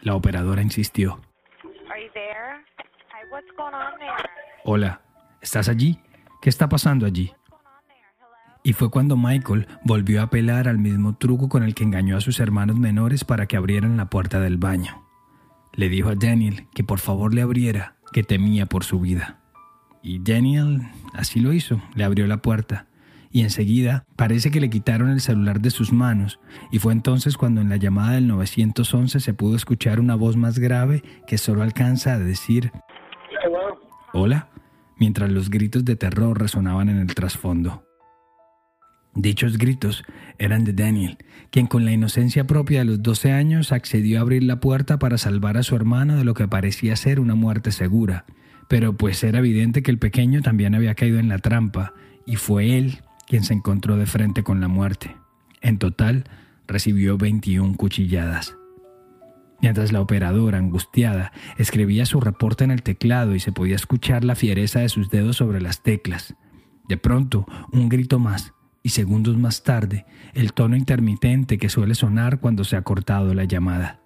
La 0.00 0.14
operadora 0.14 0.62
insistió. 0.62 1.20
Hola, 4.64 5.02
¿estás 5.42 5.68
allí? 5.68 6.00
¿Qué 6.40 6.48
está 6.48 6.70
pasando 6.70 7.04
allí? 7.04 7.34
Y 8.64 8.74
fue 8.74 8.90
cuando 8.90 9.16
Michael 9.16 9.66
volvió 9.84 10.20
a 10.20 10.24
apelar 10.24 10.68
al 10.68 10.78
mismo 10.78 11.16
truco 11.16 11.48
con 11.48 11.62
el 11.62 11.74
que 11.74 11.84
engañó 11.84 12.16
a 12.16 12.20
sus 12.20 12.38
hermanos 12.38 12.78
menores 12.78 13.24
para 13.24 13.46
que 13.46 13.56
abrieran 13.56 13.96
la 13.96 14.06
puerta 14.06 14.40
del 14.40 14.56
baño. 14.56 15.04
Le 15.74 15.88
dijo 15.88 16.10
a 16.10 16.14
Daniel 16.14 16.68
que 16.74 16.84
por 16.84 16.98
favor 16.98 17.34
le 17.34 17.42
abriera, 17.42 17.96
que 18.12 18.22
temía 18.22 18.66
por 18.66 18.84
su 18.84 19.00
vida. 19.00 19.40
Y 20.02 20.20
Daniel 20.20 20.82
así 21.14 21.40
lo 21.40 21.52
hizo, 21.52 21.82
le 21.94 22.04
abrió 22.04 22.26
la 22.26 22.42
puerta. 22.42 22.86
Y 23.30 23.40
enseguida 23.40 24.04
parece 24.14 24.50
que 24.50 24.60
le 24.60 24.68
quitaron 24.68 25.08
el 25.08 25.20
celular 25.20 25.60
de 25.60 25.70
sus 25.70 25.92
manos, 25.92 26.38
y 26.70 26.78
fue 26.78 26.92
entonces 26.92 27.38
cuando 27.38 27.62
en 27.62 27.70
la 27.70 27.76
llamada 27.76 28.12
del 28.12 28.28
911 28.28 29.20
se 29.20 29.34
pudo 29.34 29.56
escuchar 29.56 29.98
una 29.98 30.14
voz 30.14 30.36
más 30.36 30.58
grave 30.58 31.02
que 31.26 31.38
solo 31.38 31.62
alcanza 31.62 32.12
a 32.12 32.18
decir 32.18 32.70
Hola, 34.12 34.50
mientras 34.98 35.32
los 35.32 35.48
gritos 35.48 35.86
de 35.86 35.96
terror 35.96 36.38
resonaban 36.38 36.90
en 36.90 36.98
el 36.98 37.14
trasfondo. 37.14 37.82
Dichos 39.14 39.58
gritos 39.58 40.04
eran 40.38 40.64
de 40.64 40.72
Daniel, 40.72 41.18
quien 41.50 41.66
con 41.66 41.84
la 41.84 41.92
inocencia 41.92 42.46
propia 42.46 42.78
de 42.78 42.86
los 42.86 43.02
12 43.02 43.32
años 43.32 43.70
accedió 43.70 44.18
a 44.18 44.22
abrir 44.22 44.42
la 44.42 44.58
puerta 44.58 44.98
para 44.98 45.18
salvar 45.18 45.58
a 45.58 45.62
su 45.62 45.76
hermano 45.76 46.16
de 46.16 46.24
lo 46.24 46.32
que 46.32 46.48
parecía 46.48 46.96
ser 46.96 47.20
una 47.20 47.34
muerte 47.34 47.72
segura. 47.72 48.24
Pero 48.68 48.96
pues 48.96 49.22
era 49.22 49.40
evidente 49.40 49.82
que 49.82 49.90
el 49.90 49.98
pequeño 49.98 50.40
también 50.40 50.74
había 50.74 50.94
caído 50.94 51.18
en 51.18 51.28
la 51.28 51.38
trampa, 51.38 51.92
y 52.24 52.36
fue 52.36 52.78
él 52.78 53.00
quien 53.26 53.44
se 53.44 53.52
encontró 53.52 53.96
de 53.96 54.06
frente 54.06 54.42
con 54.42 54.60
la 54.60 54.68
muerte. 54.68 55.14
En 55.60 55.78
total, 55.78 56.24
recibió 56.66 57.18
21 57.18 57.76
cuchilladas. 57.76 58.56
Mientras 59.60 59.92
la 59.92 60.00
operadora, 60.00 60.58
angustiada, 60.58 61.32
escribía 61.58 62.06
su 62.06 62.20
reporte 62.20 62.64
en 62.64 62.70
el 62.70 62.82
teclado 62.82 63.34
y 63.34 63.40
se 63.40 63.52
podía 63.52 63.76
escuchar 63.76 64.24
la 64.24 64.34
fiereza 64.34 64.80
de 64.80 64.88
sus 64.88 65.10
dedos 65.10 65.36
sobre 65.36 65.60
las 65.60 65.82
teclas. 65.82 66.34
De 66.88 66.96
pronto, 66.96 67.46
un 67.70 67.88
grito 67.88 68.18
más, 68.18 68.54
y 68.82 68.90
segundos 68.90 69.36
más 69.36 69.62
tarde, 69.62 70.06
el 70.34 70.52
tono 70.52 70.76
intermitente 70.76 71.58
que 71.58 71.68
suele 71.68 71.94
sonar 71.94 72.40
cuando 72.40 72.64
se 72.64 72.76
ha 72.76 72.82
cortado 72.82 73.34
la 73.34 73.44
llamada. 73.44 74.00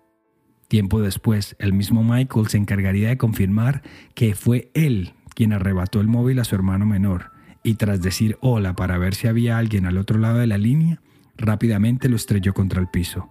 Tiempo 0.69 1.01
después, 1.01 1.57
el 1.59 1.73
mismo 1.73 2.03
Michael 2.03 2.49
se 2.49 2.59
encargaría 2.59 3.09
de 3.09 3.19
confirmar 3.19 3.83
que 4.15 4.35
fue 4.35 4.71
él 4.75 5.15
quien 5.35 5.53
arrebató 5.53 6.01
el 6.01 6.09
móvil 6.09 6.39
a 6.39 6.45
su 6.45 6.55
hermano 6.55 6.87
menor, 6.87 7.33
y 7.63 7.75
tras 7.75 8.01
decir 8.01 8.39
hola 8.41 8.75
para 8.75 8.97
ver 8.97 9.15
si 9.15 9.29
había 9.29 9.59
alguien 9.59 9.87
al 9.87 9.99
otro 9.99 10.19
lado 10.19 10.39
de 10.39 10.47
la 10.47 10.59
línea, 10.59 11.01
rápidamente 11.37 12.09
lo 12.09 12.17
estrelló 12.17 12.55
contra 12.55 12.81
el 12.81 12.89
piso. 12.89 13.31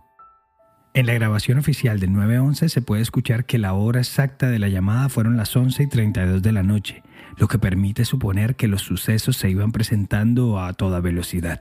En 0.93 1.07
la 1.07 1.13
grabación 1.13 1.57
oficial 1.57 1.99
del 1.99 2.13
911 2.13 2.69
se 2.69 2.81
puede 2.81 3.01
escuchar 3.01 3.45
que 3.45 3.57
la 3.57 3.73
hora 3.73 3.99
exacta 3.99 4.47
de 4.47 4.59
la 4.59 4.69
llamada 4.69 5.09
fueron 5.09 5.35
las 5.35 5.53
11 5.53 5.83
y 5.83 5.87
32 5.87 6.41
de 6.41 6.51
la 6.53 6.63
noche, 6.63 7.03
lo 7.37 7.47
que 7.47 7.59
permite 7.59 8.05
suponer 8.05 8.55
que 8.55 8.67
los 8.67 8.81
sucesos 8.81 9.37
se 9.37 9.49
iban 9.49 9.71
presentando 9.71 10.59
a 10.59 10.73
toda 10.73 10.99
velocidad. 10.99 11.59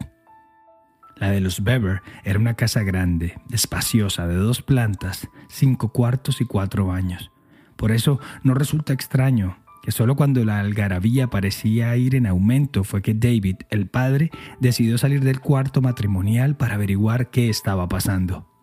La 1.17 1.31
de 1.31 1.41
los 1.41 1.63
Bever 1.63 2.03
era 2.25 2.39
una 2.39 2.55
casa 2.55 2.83
grande, 2.83 3.39
espaciosa, 3.51 4.27
de 4.27 4.35
dos 4.35 4.63
plantas, 4.63 5.29
cinco 5.49 5.93
cuartos 5.93 6.41
y 6.41 6.45
cuatro 6.45 6.87
baños. 6.87 7.31
Por 7.77 7.93
eso 7.93 8.21
no 8.43 8.55
resulta 8.55 8.93
extraño 8.93 9.59
que 9.83 9.93
solo 9.93 10.17
cuando 10.17 10.45
la 10.45 10.61
algarabía 10.61 11.29
parecía 11.29 11.95
ir 11.97 12.15
en 12.15 12.27
aumento 12.27 12.85
fue 12.85 13.03
que 13.03 13.13
David, 13.13 13.57
el 13.69 13.87
padre, 13.87 14.31
decidió 14.59 14.97
salir 14.97 15.23
del 15.23 15.41
cuarto 15.41 15.83
matrimonial 15.83 16.57
para 16.57 16.77
averiguar 16.77 17.31
qué 17.31 17.51
estaba 17.51 17.87
pasando. 17.87 18.54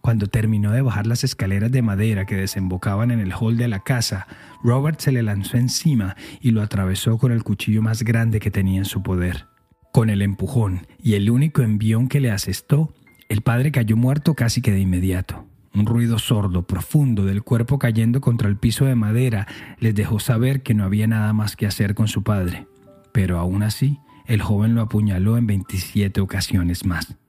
Cuando 0.00 0.28
terminó 0.28 0.72
de 0.72 0.80
bajar 0.80 1.06
las 1.06 1.24
escaleras 1.24 1.70
de 1.70 1.82
madera 1.82 2.24
que 2.24 2.36
desembocaban 2.36 3.10
en 3.10 3.20
el 3.20 3.32
hall 3.32 3.56
de 3.56 3.68
la 3.68 3.80
casa, 3.80 4.26
Robert 4.62 4.98
se 5.00 5.12
le 5.12 5.22
lanzó 5.22 5.58
encima 5.58 6.16
y 6.40 6.52
lo 6.52 6.62
atravesó 6.62 7.18
con 7.18 7.32
el 7.32 7.44
cuchillo 7.44 7.82
más 7.82 8.02
grande 8.02 8.40
que 8.40 8.50
tenía 8.50 8.78
en 8.78 8.86
su 8.86 9.02
poder. 9.02 9.46
Con 9.92 10.08
el 10.08 10.22
empujón 10.22 10.86
y 11.02 11.14
el 11.14 11.30
único 11.30 11.62
envión 11.62 12.08
que 12.08 12.20
le 12.20 12.30
asestó, 12.30 12.94
el 13.28 13.42
padre 13.42 13.72
cayó 13.72 13.96
muerto 13.96 14.34
casi 14.34 14.62
que 14.62 14.72
de 14.72 14.80
inmediato. 14.80 15.46
Un 15.74 15.86
ruido 15.86 16.18
sordo, 16.18 16.66
profundo 16.66 17.24
del 17.24 17.42
cuerpo 17.42 17.78
cayendo 17.78 18.20
contra 18.20 18.48
el 18.48 18.56
piso 18.56 18.86
de 18.86 18.96
madera 18.96 19.46
les 19.78 19.94
dejó 19.94 20.18
saber 20.18 20.62
que 20.62 20.74
no 20.74 20.84
había 20.84 21.06
nada 21.06 21.32
más 21.32 21.56
que 21.56 21.66
hacer 21.66 21.94
con 21.94 22.08
su 22.08 22.22
padre. 22.22 22.66
Pero 23.12 23.38
aún 23.38 23.62
así, 23.62 23.98
el 24.26 24.42
joven 24.42 24.74
lo 24.74 24.82
apuñaló 24.82 25.36
en 25.36 25.46
27 25.46 26.20
ocasiones 26.20 26.86
más. 26.86 27.19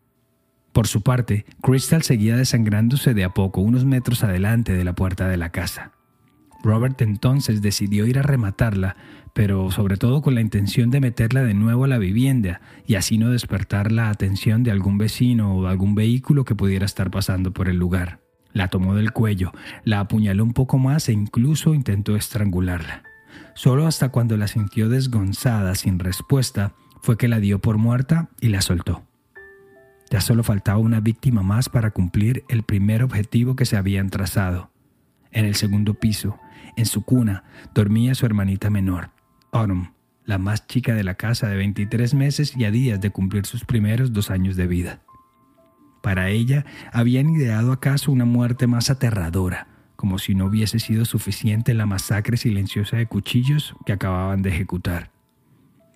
Por 0.73 0.87
su 0.87 1.01
parte, 1.01 1.45
Crystal 1.61 2.01
seguía 2.01 2.37
desangrándose 2.37 3.13
de 3.13 3.23
a 3.23 3.33
poco 3.33 3.61
unos 3.61 3.85
metros 3.85 4.23
adelante 4.23 4.73
de 4.73 4.83
la 4.83 4.93
puerta 4.93 5.27
de 5.27 5.37
la 5.37 5.51
casa. 5.51 5.91
Robert 6.63 7.01
entonces 7.01 7.61
decidió 7.61 8.05
ir 8.05 8.19
a 8.19 8.21
rematarla, 8.21 8.95
pero 9.33 9.71
sobre 9.71 9.97
todo 9.97 10.21
con 10.21 10.35
la 10.35 10.41
intención 10.41 10.91
de 10.91 10.99
meterla 10.99 11.43
de 11.43 11.53
nuevo 11.53 11.85
a 11.85 11.87
la 11.87 11.97
vivienda 11.97 12.61
y 12.85 12.95
así 12.95 13.17
no 13.17 13.29
despertar 13.29 13.91
la 13.91 14.09
atención 14.09 14.63
de 14.63 14.71
algún 14.71 14.97
vecino 14.97 15.55
o 15.55 15.67
algún 15.67 15.95
vehículo 15.95 16.45
que 16.45 16.55
pudiera 16.55 16.85
estar 16.85 17.09
pasando 17.11 17.51
por 17.51 17.67
el 17.67 17.77
lugar. 17.77 18.19
La 18.53 18.67
tomó 18.67 18.95
del 18.95 19.11
cuello, 19.11 19.53
la 19.83 20.01
apuñaló 20.01 20.43
un 20.43 20.53
poco 20.53 20.77
más 20.77 21.09
e 21.09 21.13
incluso 21.13 21.73
intentó 21.73 22.15
estrangularla. 22.15 23.03
Solo 23.55 23.87
hasta 23.87 24.09
cuando 24.09 24.37
la 24.37 24.47
sintió 24.47 24.89
desgonzada 24.89 25.75
sin 25.75 25.99
respuesta 25.99 26.73
fue 27.01 27.17
que 27.17 27.27
la 27.27 27.39
dio 27.39 27.59
por 27.59 27.77
muerta 27.77 28.29
y 28.39 28.49
la 28.49 28.61
soltó. 28.61 29.03
Ya 30.11 30.19
solo 30.19 30.43
faltaba 30.43 30.77
una 30.77 30.99
víctima 30.99 31.41
más 31.41 31.69
para 31.69 31.91
cumplir 31.91 32.43
el 32.49 32.63
primer 32.63 33.01
objetivo 33.01 33.55
que 33.55 33.65
se 33.65 33.77
habían 33.77 34.09
trazado. 34.09 34.69
En 35.31 35.45
el 35.45 35.55
segundo 35.55 35.93
piso, 35.93 36.37
en 36.75 36.85
su 36.85 37.03
cuna, 37.03 37.45
dormía 37.73 38.13
su 38.13 38.25
hermanita 38.25 38.69
menor, 38.69 39.11
Autumn, 39.53 39.93
la 40.25 40.37
más 40.37 40.67
chica 40.67 40.93
de 40.93 41.05
la 41.05 41.15
casa 41.15 41.47
de 41.47 41.55
23 41.55 42.13
meses 42.13 42.55
y 42.57 42.65
a 42.65 42.71
días 42.71 42.99
de 42.99 43.09
cumplir 43.09 43.45
sus 43.45 43.63
primeros 43.63 44.11
dos 44.11 44.29
años 44.31 44.57
de 44.57 44.67
vida. 44.67 45.01
Para 46.03 46.29
ella 46.29 46.65
habían 46.91 47.29
ideado 47.29 47.71
acaso 47.71 48.11
una 48.11 48.25
muerte 48.25 48.67
más 48.67 48.89
aterradora, 48.89 49.67
como 49.95 50.17
si 50.17 50.35
no 50.35 50.45
hubiese 50.45 50.79
sido 50.79 51.05
suficiente 51.05 51.73
la 51.73 51.85
masacre 51.85 52.35
silenciosa 52.35 52.97
de 52.97 53.05
cuchillos 53.05 53.75
que 53.85 53.93
acababan 53.93 54.41
de 54.41 54.49
ejecutar. 54.49 55.10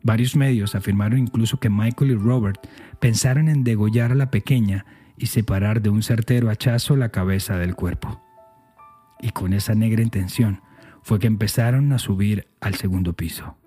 Varios 0.06 0.36
medios 0.36 0.76
afirmaron 0.76 1.18
incluso 1.18 1.60
que 1.60 1.72
Michael 1.72 2.12
y 2.12 2.16
Robert 2.16 2.60
pensaron 3.00 3.50
en 3.50 3.64
degollar 3.64 4.12
a 4.12 4.16
la 4.16 4.30
pequeña 4.30 4.86
y 5.18 5.26
separar 5.26 5.82
de 5.82 5.90
un 5.90 6.04
certero 6.04 6.52
hachazo 6.52 6.96
la 6.96 7.10
cabeza 7.10 7.58
del 7.58 7.74
cuerpo. 7.74 8.22
Y 9.20 9.32
con 9.32 9.52
esa 9.52 9.74
negra 9.74 10.04
intención 10.04 10.62
fue 11.02 11.18
que 11.18 11.26
empezaron 11.26 11.92
a 11.92 11.98
subir 11.98 12.48
al 12.62 12.76
segundo 12.76 13.14
piso. 13.14 13.58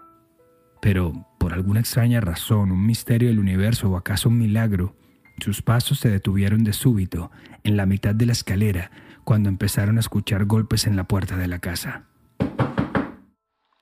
Pero, 0.80 1.26
por 1.40 1.54
alguna 1.54 1.80
extraña 1.80 2.21
razón, 2.21 2.71
un 2.71 2.87
misterio 2.87 3.30
del 3.30 3.40
universo 3.40 3.90
o 3.90 3.97
acaso 3.97 4.28
un 4.28 4.38
milagro, 4.38 4.95
sus 5.40 5.61
pasos 5.61 5.99
se 5.99 6.09
detuvieron 6.09 6.62
de 6.62 6.73
súbito 6.73 7.33
en 7.64 7.76
la 7.76 7.85
mitad 7.85 8.14
de 8.14 8.26
la 8.26 8.33
escalera 8.33 8.92
cuando 9.25 9.49
empezaron 9.49 9.97
a 9.97 10.00
escuchar 10.00 10.45
golpes 10.45 10.87
en 10.87 10.95
la 10.95 11.02
puerta 11.02 11.37
de 11.37 11.49
la 11.49 11.59
casa. 11.59 12.04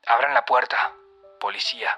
Abran 0.07 0.33
la 0.33 0.47
puerta. 0.47 0.77
Policía. 1.39 1.91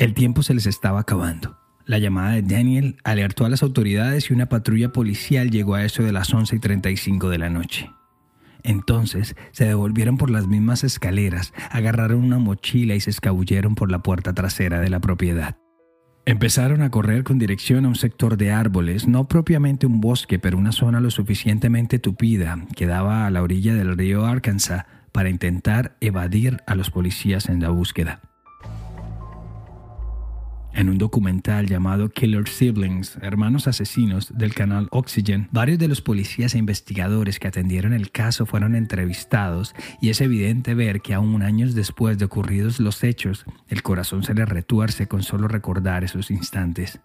El 0.00 0.14
tiempo 0.14 0.42
se 0.42 0.54
les 0.54 0.64
estaba 0.64 1.00
acabando. 1.00 1.58
La 1.84 1.98
llamada 1.98 2.32
de 2.32 2.40
Daniel 2.40 2.96
alertó 3.04 3.44
a 3.44 3.50
las 3.50 3.62
autoridades 3.62 4.30
y 4.30 4.32
una 4.32 4.48
patrulla 4.48 4.92
policial 4.92 5.50
llegó 5.50 5.74
a 5.74 5.84
eso 5.84 6.02
de 6.02 6.10
las 6.10 6.32
11 6.32 6.56
y 6.56 6.58
35 6.58 7.28
de 7.28 7.36
la 7.36 7.50
noche. 7.50 7.90
Entonces 8.62 9.36
se 9.52 9.66
devolvieron 9.66 10.16
por 10.16 10.30
las 10.30 10.46
mismas 10.46 10.84
escaleras, 10.84 11.52
agarraron 11.70 12.24
una 12.24 12.38
mochila 12.38 12.94
y 12.94 13.00
se 13.00 13.10
escabulleron 13.10 13.74
por 13.74 13.90
la 13.90 13.98
puerta 13.98 14.32
trasera 14.32 14.80
de 14.80 14.88
la 14.88 15.00
propiedad. 15.00 15.58
Empezaron 16.24 16.80
a 16.80 16.90
correr 16.90 17.22
con 17.22 17.38
dirección 17.38 17.84
a 17.84 17.88
un 17.88 17.94
sector 17.94 18.38
de 18.38 18.52
árboles, 18.52 19.06
no 19.06 19.28
propiamente 19.28 19.84
un 19.84 20.00
bosque, 20.00 20.38
pero 20.38 20.56
una 20.56 20.72
zona 20.72 21.00
lo 21.00 21.10
suficientemente 21.10 21.98
tupida 21.98 22.64
que 22.74 22.86
daba 22.86 23.26
a 23.26 23.30
la 23.30 23.42
orilla 23.42 23.74
del 23.74 23.98
río 23.98 24.24
Arkansas 24.24 24.86
para 25.12 25.28
intentar 25.28 25.98
evadir 26.00 26.62
a 26.66 26.74
los 26.74 26.90
policías 26.90 27.50
en 27.50 27.60
la 27.60 27.68
búsqueda. 27.68 28.29
En 30.72 30.88
un 30.88 30.98
documental 30.98 31.66
llamado 31.66 32.10
Killer 32.10 32.48
Siblings, 32.48 33.18
Hermanos 33.22 33.66
Asesinos, 33.66 34.32
del 34.36 34.54
canal 34.54 34.88
Oxygen, 34.92 35.48
varios 35.50 35.78
de 35.78 35.88
los 35.88 36.00
policías 36.00 36.54
e 36.54 36.58
investigadores 36.58 37.38
que 37.38 37.48
atendieron 37.48 37.92
el 37.92 38.10
caso 38.12 38.46
fueron 38.46 38.74
entrevistados 38.74 39.74
y 40.00 40.10
es 40.10 40.20
evidente 40.20 40.74
ver 40.74 41.00
que 41.00 41.14
aún 41.14 41.42
años 41.42 41.74
después 41.74 42.18
de 42.18 42.26
ocurridos 42.26 42.78
los 42.78 43.02
hechos, 43.02 43.44
el 43.68 43.82
corazón 43.82 44.22
se 44.22 44.34
les 44.34 44.48
retuerce 44.48 45.08
con 45.08 45.22
solo 45.22 45.48
recordar 45.48 46.04
esos 46.04 46.30
instantes. 46.30 47.00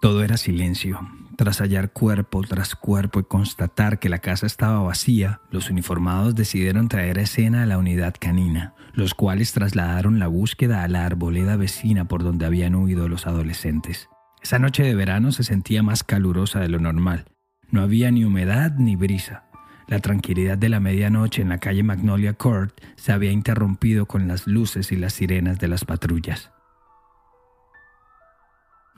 Todo 0.00 0.24
era 0.24 0.38
silencio, 0.38 0.98
Tras 1.40 1.62
hallar 1.62 1.90
cuerpo 1.90 2.42
tras 2.42 2.74
cuerpo 2.74 3.18
y 3.18 3.24
constatar 3.24 3.98
que 3.98 4.10
la 4.10 4.18
casa 4.18 4.44
estaba 4.44 4.82
vacía, 4.82 5.40
los 5.50 5.70
uniformados 5.70 6.34
decidieron 6.34 6.88
traer 6.88 7.18
a 7.18 7.22
escena 7.22 7.62
a 7.62 7.66
la 7.66 7.78
unidad 7.78 8.14
canina, 8.20 8.74
los 8.92 9.14
cuales 9.14 9.54
trasladaron 9.54 10.18
la 10.18 10.26
búsqueda 10.26 10.82
a 10.82 10.88
la 10.88 11.06
arboleda 11.06 11.56
vecina 11.56 12.04
por 12.04 12.24
donde 12.24 12.44
habían 12.44 12.74
huido 12.74 13.08
los 13.08 13.26
adolescentes. 13.26 14.10
Esa 14.42 14.58
noche 14.58 14.82
de 14.82 14.94
verano 14.94 15.32
se 15.32 15.42
sentía 15.42 15.82
más 15.82 16.04
calurosa 16.04 16.60
de 16.60 16.68
lo 16.68 16.78
normal. 16.78 17.24
No 17.70 17.80
había 17.80 18.10
ni 18.10 18.26
humedad 18.26 18.74
ni 18.76 18.94
brisa. 18.94 19.44
La 19.88 20.00
tranquilidad 20.00 20.58
de 20.58 20.68
la 20.68 20.78
medianoche 20.78 21.40
en 21.40 21.48
la 21.48 21.56
calle 21.56 21.82
Magnolia 21.82 22.34
Court 22.34 22.78
se 22.96 23.12
había 23.12 23.32
interrumpido 23.32 24.04
con 24.04 24.28
las 24.28 24.46
luces 24.46 24.92
y 24.92 24.96
las 24.96 25.14
sirenas 25.14 25.58
de 25.58 25.68
las 25.68 25.86
patrullas. 25.86 26.50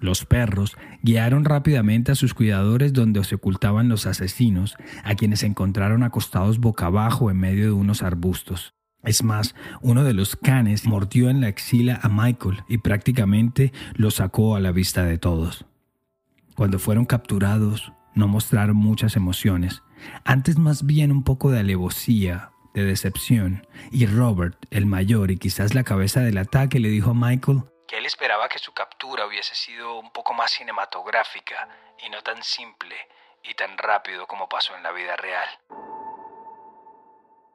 Los 0.03 0.25
perros 0.25 0.77
guiaron 1.03 1.45
rápidamente 1.45 2.11
a 2.11 2.17
sus 2.17 2.35
cuidadores 2.35 2.93
donde 2.93 3.23
se 3.23 3.37
ocultaban 3.37 3.89
los 3.89 4.05
asesinos, 4.07 4.77
a 5.05 5.15
quienes 5.15 5.45
encontraron 5.45 6.03
acostados 6.03 6.59
boca 6.59 6.87
abajo 6.87 7.31
en 7.31 7.39
medio 7.39 7.67
de 7.67 7.73
unos 7.73 8.03
arbustos. 8.03 8.75
Es 9.05 9.23
más, 9.23 9.55
uno 9.81 10.03
de 10.03 10.13
los 10.13 10.35
canes 10.35 10.87
mordió 10.87 11.31
en 11.31 11.41
la 11.41 11.47
axila 11.47 12.01
a 12.03 12.09
Michael 12.09 12.65
y 12.69 12.79
prácticamente 12.79 13.73
lo 13.95 14.11
sacó 14.11 14.57
a 14.57 14.61
la 14.61 14.73
vista 14.73 15.05
de 15.05 15.19
todos. 15.19 15.67
Cuando 16.57 16.81
fueron 16.81 17.05
capturados, 17.05 17.93
no 18.17 18.27
mostraron 18.27 18.77
muchas 18.77 19.15
emociones, 19.15 19.85
antes 20.25 20.59
más 20.59 20.85
bien 20.85 21.13
un 21.13 21.23
poco 21.23 21.53
de 21.53 21.61
alevosía, 21.61 22.51
de 22.75 22.85
decepción, 22.85 23.69
y 23.93 24.07
Robert, 24.07 24.57
el 24.71 24.87
mayor 24.87 25.31
y 25.31 25.37
quizás 25.37 25.77
la 25.77 25.85
cabeza 25.85 26.21
del 26.21 26.39
ataque, 26.39 26.81
le 26.81 26.89
dijo 26.89 27.11
a 27.11 27.15
Michael 27.15 27.63
que 27.87 27.99
él 27.99 28.07
esperaba 28.07 28.49
que 28.49 28.59
su 28.59 28.73
captura 28.73 29.27
hubiese 29.27 29.55
sido 29.55 29.99
un 29.99 30.11
poco 30.13 30.35
más 30.35 30.51
cinematográfica 30.53 31.69
y 32.05 32.11
no 32.11 32.23
tan 32.23 32.43
simple 32.43 32.97
y 33.43 33.55
tan 33.55 33.77
rápido 33.79 34.27
como 34.27 34.49
pasó 34.49 34.77
en 34.77 34.83
la 34.83 34.93
vida 34.93 35.17
real. 35.17 35.49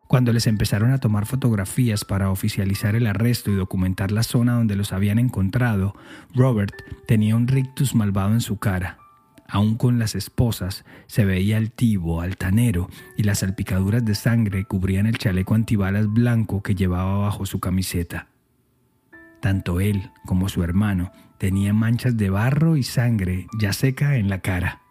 Cuando 0.07 0.31
les 0.31 0.48
empezaron 0.48 0.93
a 0.93 1.00
tomar 1.00 1.25
fotografías 1.25 2.05
para 2.05 2.31
oficializar 2.31 2.96
el 2.96 3.07
arresto 3.07 3.51
y 3.51 3.55
documentar 3.55 4.12
la 4.12 4.24
zona 4.24 4.53
donde 4.53 4.77
los 4.77 4.93
habían 4.93 5.19
encontrado, 5.19 5.96
Robert 6.34 6.74
tenía 7.07 7.36
un 7.36 7.48
rictus 7.48 7.93
malvado 7.93 8.31
en 8.31 8.41
su 8.41 8.57
cara. 8.57 9.00
Aún 9.50 9.75
con 9.75 10.00
las 10.00 10.15
esposas, 10.15 10.86
se 11.07 11.25
veía 11.25 11.57
altivo, 11.57 12.22
altanero, 12.22 12.89
y 13.17 13.24
las 13.24 13.39
salpicaduras 13.39 14.03
de 14.05 14.15
sangre 14.15 14.65
cubrían 14.65 15.07
el 15.07 15.17
chaleco 15.17 15.55
antibalas 15.55 16.07
blanco 16.07 16.63
que 16.63 16.75
llevaba 16.75 17.17
bajo 17.17 17.46
su 17.46 17.60
camiseta. 17.60 18.27
Tanto 19.41 19.79
él 19.79 20.12
como 20.25 20.50
su 20.50 20.63
hermano 20.63 21.12
tenían 21.38 21.75
manchas 21.75 22.17
de 22.17 22.29
barro 22.29 22.77
y 22.77 22.84
sangre 22.84 23.48
ya 23.60 23.74
seca 23.74 24.15
en 24.15 24.29
la 24.29 24.39
cara. 24.39 24.82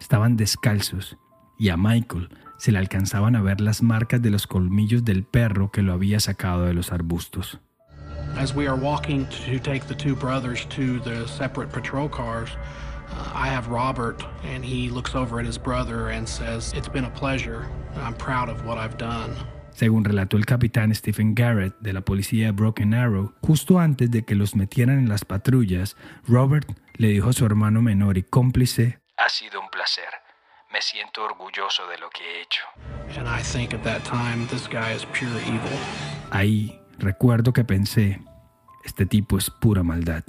Estaban 0.00 0.36
descalzos 0.36 1.18
y 1.58 1.68
a 1.68 1.76
Michael 1.76 2.30
se 2.56 2.72
le 2.72 2.78
alcanzaban 2.78 3.36
a 3.36 3.42
ver 3.42 3.60
las 3.60 3.82
marcas 3.82 4.20
de 4.20 4.30
los 4.30 4.46
colmillos 4.46 5.04
del 5.04 5.24
perro 5.24 5.70
que 5.70 5.82
lo 5.82 5.92
había 5.92 6.20
sacado 6.20 6.64
de 6.64 6.74
los 6.74 6.92
arbustos. 6.92 7.58
As 8.36 8.54
we 8.54 8.66
are 8.66 8.76
walking 8.76 9.26
to 9.46 9.58
take 9.58 9.86
the 9.86 9.94
two 9.94 10.14
brothers 10.14 10.64
to 10.66 11.00
the 11.00 11.26
separate 11.26 11.70
patrol 11.72 12.08
cars, 12.08 12.50
uh, 13.10 13.32
I 13.34 13.48
have 13.48 13.68
Robert, 13.68 14.22
and 14.44 14.64
he 14.64 14.88
looks 14.88 15.14
over 15.14 15.40
at 15.40 15.46
his 15.46 15.58
brother 15.58 16.10
and 16.10 16.28
says, 16.28 16.72
It's 16.74 16.88
been 16.88 17.04
a 17.04 17.10
pleasure. 17.10 17.66
I'm 17.96 18.14
proud 18.14 18.48
of 18.48 18.64
what 18.64 18.78
I've 18.78 18.96
done. 18.96 19.34
Según 19.80 20.04
relató 20.04 20.36
el 20.36 20.44
capitán 20.44 20.94
Stephen 20.94 21.34
Garrett 21.34 21.74
de 21.80 21.94
la 21.94 22.02
policía 22.02 22.44
de 22.44 22.52
Broken 22.52 22.92
Arrow, 22.92 23.32
justo 23.40 23.78
antes 23.78 24.10
de 24.10 24.26
que 24.26 24.34
los 24.34 24.54
metieran 24.54 24.98
en 24.98 25.08
las 25.08 25.24
patrullas, 25.24 25.96
Robert 26.28 26.70
le 26.96 27.08
dijo 27.08 27.30
a 27.30 27.32
su 27.32 27.46
hermano 27.46 27.80
menor 27.80 28.18
y 28.18 28.22
cómplice, 28.22 29.00
Ha 29.16 29.30
sido 29.30 29.58
un 29.58 29.70
placer. 29.70 30.04
Me 30.70 30.82
siento 30.82 31.24
orgulloso 31.24 31.88
de 31.88 31.96
lo 31.96 32.10
que 32.10 32.22
he 32.22 32.42
hecho. 32.42 32.60
And 33.16 33.26
I 33.26 33.42
think 33.42 33.72
at 33.72 33.80
that 33.84 34.02
time, 34.02 34.46
this 34.48 34.68
guy 34.68 34.94
is 34.94 35.06
pure 35.18 35.32
evil. 35.46 35.78
ahí 36.30 36.78
recuerdo 36.98 37.54
que 37.54 37.64
pensé, 37.64 38.20
este 38.84 39.06
tipo 39.06 39.38
es 39.38 39.48
pura 39.48 39.82
maldad. 39.82 40.24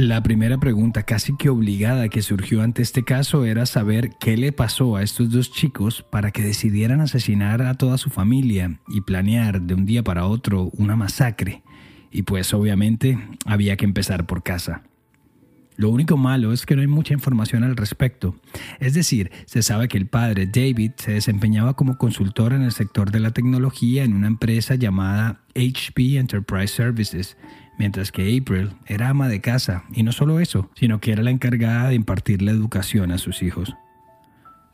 La 0.00 0.22
primera 0.22 0.56
pregunta 0.56 1.02
casi 1.02 1.36
que 1.36 1.50
obligada 1.50 2.08
que 2.08 2.22
surgió 2.22 2.62
ante 2.62 2.80
este 2.80 3.04
caso 3.04 3.44
era 3.44 3.66
saber 3.66 4.12
qué 4.18 4.38
le 4.38 4.50
pasó 4.50 4.96
a 4.96 5.02
estos 5.02 5.30
dos 5.30 5.52
chicos 5.52 6.02
para 6.02 6.30
que 6.30 6.40
decidieran 6.40 7.02
asesinar 7.02 7.60
a 7.60 7.74
toda 7.74 7.98
su 7.98 8.08
familia 8.08 8.80
y 8.88 9.02
planear 9.02 9.60
de 9.60 9.74
un 9.74 9.84
día 9.84 10.02
para 10.02 10.24
otro 10.24 10.70
una 10.78 10.96
masacre. 10.96 11.62
Y 12.10 12.22
pues 12.22 12.54
obviamente 12.54 13.18
había 13.44 13.76
que 13.76 13.84
empezar 13.84 14.24
por 14.24 14.42
casa. 14.42 14.84
Lo 15.76 15.90
único 15.90 16.16
malo 16.16 16.54
es 16.54 16.64
que 16.64 16.76
no 16.76 16.80
hay 16.80 16.88
mucha 16.88 17.12
información 17.12 17.62
al 17.62 17.76
respecto. 17.76 18.36
Es 18.78 18.94
decir, 18.94 19.30
se 19.44 19.62
sabe 19.62 19.88
que 19.88 19.98
el 19.98 20.06
padre 20.06 20.46
David 20.46 20.92
se 20.96 21.12
desempeñaba 21.12 21.74
como 21.74 21.98
consultor 21.98 22.54
en 22.54 22.62
el 22.62 22.72
sector 22.72 23.10
de 23.10 23.20
la 23.20 23.32
tecnología 23.32 24.04
en 24.04 24.14
una 24.14 24.28
empresa 24.28 24.76
llamada 24.76 25.42
HP 25.54 26.16
Enterprise 26.16 26.74
Services, 26.74 27.36
mientras 27.80 28.12
que 28.12 28.36
April 28.36 28.72
era 28.84 29.08
ama 29.08 29.26
de 29.28 29.40
casa, 29.40 29.84
y 29.90 30.02
no 30.02 30.12
solo 30.12 30.38
eso, 30.38 30.68
sino 30.74 31.00
que 31.00 31.12
era 31.12 31.22
la 31.22 31.30
encargada 31.30 31.88
de 31.88 31.94
impartir 31.94 32.42
la 32.42 32.50
educación 32.50 33.10
a 33.10 33.16
sus 33.16 33.42
hijos. 33.42 33.74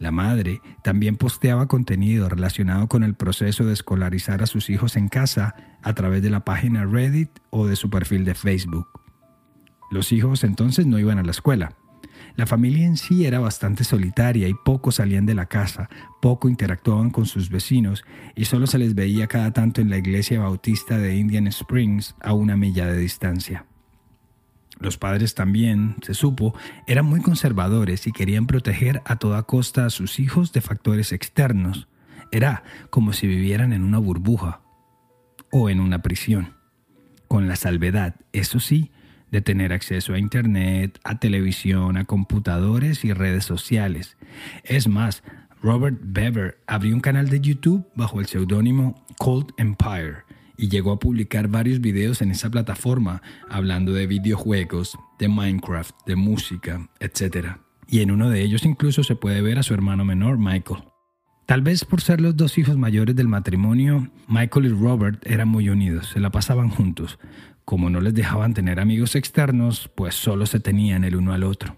La 0.01 0.11
madre 0.11 0.61
también 0.83 1.14
posteaba 1.14 1.69
contenido 1.69 2.29
relacionado 2.29 2.88
con 2.88 3.05
el 3.05 3.14
proceso 3.14 3.64
de 3.64 3.75
escolarizar 3.75 4.42
a 4.42 4.47
sus 4.47 4.71
hijos 4.71 4.97
en 4.97 5.09
casa 5.09 5.55
a 5.83 5.95
través 5.95 6.21
de 6.21 6.31
la 6.31 6.40
página 6.45 6.85
Reddit 6.85 7.31
o 7.51 7.69
de 7.69 7.77
su 7.77 7.90
perfil 7.90 8.25
de 8.25 8.35
Facebook. 8.35 8.88
Los 9.88 10.11
hijos 10.11 10.42
entonces 10.42 10.85
no 10.85 10.99
iban 10.99 11.21
a 11.21 11.23
la 11.23 11.31
escuela. 11.31 11.77
La 12.37 12.44
familia 12.44 12.87
en 12.87 12.99
sí 12.99 13.25
era 13.25 13.38
bastante 13.38 13.83
solitaria 13.83 14.46
y 14.46 14.53
poco 14.53 14.92
salían 14.92 15.25
de 15.25 15.35
la 15.35 15.46
casa, 15.46 15.88
poco 16.20 16.51
interactuaban 16.51 17.09
con 17.09 17.25
sus 17.25 17.49
vecinos 17.49 18.05
y 18.35 18.44
solo 18.44 18.66
se 18.66 18.79
les 18.79 18.94
veía 18.94 19.27
cada 19.27 19.53
tanto 19.53 19.81
en 19.81 19.88
la 19.88 19.96
iglesia 19.96 20.40
bautista 20.40 20.99
de 20.99 21.16
Indian 21.16 21.46
Springs 21.46 22.14
a 22.20 22.35
una 22.35 22.55
milla 22.55 22.87
de 22.87 22.99
distancia. 22.99 23.64
Los 24.79 24.99
padres 24.99 25.35
también, 25.35 25.96
se 26.03 26.12
supo, 26.12 26.55
eran 26.87 27.07
muy 27.07 27.22
conservadores 27.22 28.07
y 28.07 28.12
querían 28.12 28.46
proteger 28.46 29.01
a 29.07 29.16
toda 29.16 29.44
costa 29.44 29.87
a 29.87 29.90
sus 29.90 30.20
hijos 30.20 30.53
de 30.53 30.61
factores 30.61 31.12
externos. 31.12 31.88
Era 32.31 32.62
como 32.90 33.14
si 33.14 33.27
vivieran 33.27 33.72
en 33.72 33.83
una 33.83 33.96
burbuja 33.96 34.61
o 35.51 35.70
en 35.70 35.81
una 35.81 36.03
prisión. 36.03 36.55
Con 37.29 37.49
la 37.49 37.57
salvedad, 37.57 38.16
eso 38.33 38.61
sí, 38.61 38.90
de 39.31 39.41
tener 39.41 39.73
acceso 39.73 40.15
a 40.15 40.19
Internet, 40.19 40.99
a 41.05 41.19
televisión, 41.19 41.97
a 41.97 42.05
computadores 42.05 43.05
y 43.05 43.12
redes 43.12 43.45
sociales. 43.45 44.17
Es 44.65 44.89
más, 44.89 45.23
Robert 45.62 45.99
Bever 46.01 46.59
abrió 46.67 46.95
un 46.95 47.01
canal 47.01 47.29
de 47.29 47.41
YouTube 47.41 47.87
bajo 47.95 48.21
el 48.21 48.27
seudónimo 48.27 49.05
Cold 49.19 49.53
Empire 49.57 50.25
y 50.57 50.69
llegó 50.69 50.93
a 50.93 50.99
publicar 50.99 51.49
varios 51.49 51.81
videos 51.81 52.23
en 52.23 52.31
esa 52.31 52.51
plataforma 52.51 53.23
hablando 53.49 53.93
de 53.93 54.07
videojuegos, 54.07 54.99
de 55.19 55.29
Minecraft, 55.29 55.95
de 56.07 56.17
música, 56.17 56.89
etc. 57.01 57.59
Y 57.89 58.01
en 58.01 58.11
uno 58.11 58.31
de 58.31 58.43
ellos 58.43 58.65
incluso 58.65 59.05
se 59.05 59.17
puede 59.17 59.43
ver 59.43 59.59
a 59.59 59.62
su 59.62 59.75
hermano 59.75 60.05
menor, 60.05 60.39
Michael. 60.39 60.85
Tal 61.47 61.62
vez 61.62 61.85
por 61.85 62.01
ser 62.01 62.21
los 62.21 62.37
dos 62.37 62.59
hijos 62.59 62.77
mayores 62.77 63.15
del 63.15 63.29
matrimonio, 63.29 64.11
Michael 64.27 64.67
y 64.67 64.69
Robert 64.71 65.25
eran 65.25 65.49
muy 65.49 65.69
unidos, 65.69 66.09
se 66.09 66.21
la 66.21 66.31
pasaban 66.31 66.71
juntos. 66.71 67.19
Como 67.67 67.91
no 67.91 68.01
les 68.01 68.15
dejaban 68.15 68.55
tener 68.55 68.79
amigos 68.79 69.17
externos, 69.17 69.91
pues 69.97 70.15
solo 70.15 70.47
se 70.47 70.61
tenían 70.61 71.03
el 71.03 71.17
uno 71.17 71.33
al 71.33 71.43
otro. 71.43 71.77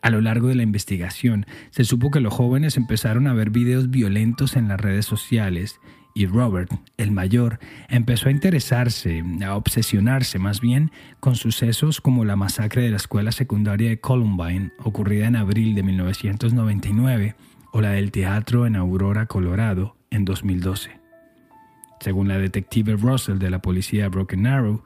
A 0.00 0.08
lo 0.08 0.22
largo 0.22 0.48
de 0.48 0.54
la 0.54 0.62
investigación, 0.62 1.44
se 1.70 1.84
supo 1.84 2.10
que 2.10 2.20
los 2.20 2.32
jóvenes 2.32 2.78
empezaron 2.78 3.26
a 3.26 3.34
ver 3.34 3.50
videos 3.50 3.90
violentos 3.90 4.56
en 4.56 4.68
las 4.68 4.80
redes 4.80 5.04
sociales 5.04 5.78
y 6.14 6.24
Robert, 6.24 6.72
el 6.96 7.10
mayor, 7.10 7.58
empezó 7.90 8.30
a 8.30 8.32
interesarse, 8.32 9.22
a 9.44 9.54
obsesionarse 9.54 10.38
más 10.38 10.62
bien 10.62 10.90
con 11.20 11.36
sucesos 11.36 12.00
como 12.00 12.24
la 12.24 12.36
masacre 12.36 12.80
de 12.80 12.88
la 12.88 12.96
escuela 12.96 13.32
secundaria 13.32 13.90
de 13.90 14.00
Columbine, 14.00 14.72
ocurrida 14.82 15.26
en 15.26 15.36
abril 15.36 15.74
de 15.74 15.82
1999, 15.82 17.36
o 17.70 17.82
la 17.82 17.90
del 17.90 18.12
teatro 18.12 18.64
en 18.64 18.76
Aurora, 18.76 19.26
Colorado, 19.26 19.98
en 20.08 20.24
2012. 20.24 21.05
Según 22.00 22.28
la 22.28 22.38
detective 22.38 22.96
Russell 22.96 23.38
de 23.38 23.50
la 23.50 23.62
policía 23.62 24.08
Broken 24.08 24.46
Arrow, 24.46 24.82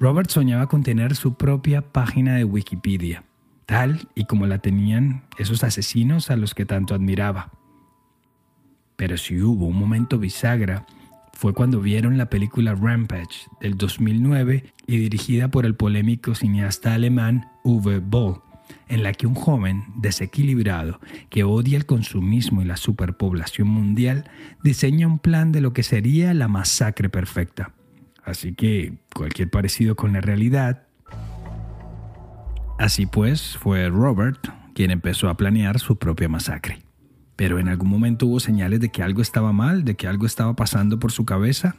Robert 0.00 0.30
soñaba 0.30 0.68
con 0.68 0.82
tener 0.82 1.16
su 1.16 1.34
propia 1.34 1.82
página 1.82 2.36
de 2.36 2.44
Wikipedia, 2.44 3.24
tal 3.66 4.08
y 4.14 4.26
como 4.26 4.46
la 4.46 4.58
tenían 4.58 5.24
esos 5.38 5.64
asesinos 5.64 6.30
a 6.30 6.36
los 6.36 6.54
que 6.54 6.64
tanto 6.64 6.94
admiraba. 6.94 7.50
Pero 8.96 9.16
si 9.16 9.40
hubo 9.40 9.66
un 9.66 9.76
momento 9.76 10.18
bisagra, 10.18 10.86
fue 11.32 11.54
cuando 11.54 11.80
vieron 11.80 12.18
la 12.18 12.30
película 12.30 12.74
Rampage 12.74 13.46
del 13.60 13.76
2009 13.76 14.74
y 14.86 14.96
dirigida 14.96 15.48
por 15.48 15.66
el 15.66 15.76
polémico 15.76 16.34
cineasta 16.34 16.94
alemán 16.94 17.52
Uwe 17.62 18.00
Boll, 18.00 18.40
en 18.88 19.02
la 19.02 19.12
que 19.12 19.26
un 19.26 19.34
joven 19.34 19.84
desequilibrado 19.96 21.00
que 21.30 21.44
odia 21.44 21.76
el 21.76 21.86
consumismo 21.86 22.62
y 22.62 22.64
la 22.64 22.76
superpoblación 22.76 23.68
mundial 23.68 24.30
diseña 24.62 25.06
un 25.06 25.18
plan 25.18 25.52
de 25.52 25.60
lo 25.60 25.72
que 25.72 25.82
sería 25.82 26.34
la 26.34 26.48
masacre 26.48 27.08
perfecta. 27.08 27.72
Así 28.24 28.54
que 28.54 28.94
cualquier 29.14 29.50
parecido 29.50 29.96
con 29.96 30.12
la 30.12 30.20
realidad 30.20 30.88
Así 32.78 33.06
pues, 33.06 33.56
fue 33.58 33.88
Robert 33.88 34.38
quien 34.72 34.92
empezó 34.92 35.28
a 35.28 35.36
planear 35.36 35.80
su 35.80 35.98
propia 35.98 36.28
masacre. 36.28 36.78
Pero 37.34 37.58
en 37.58 37.68
algún 37.68 37.88
momento 37.88 38.26
hubo 38.26 38.38
señales 38.38 38.78
de 38.78 38.90
que 38.90 39.02
algo 39.02 39.20
estaba 39.20 39.52
mal, 39.52 39.84
de 39.84 39.96
que 39.96 40.06
algo 40.06 40.26
estaba 40.26 40.54
pasando 40.54 41.00
por 41.00 41.10
su 41.10 41.24
cabeza. 41.24 41.74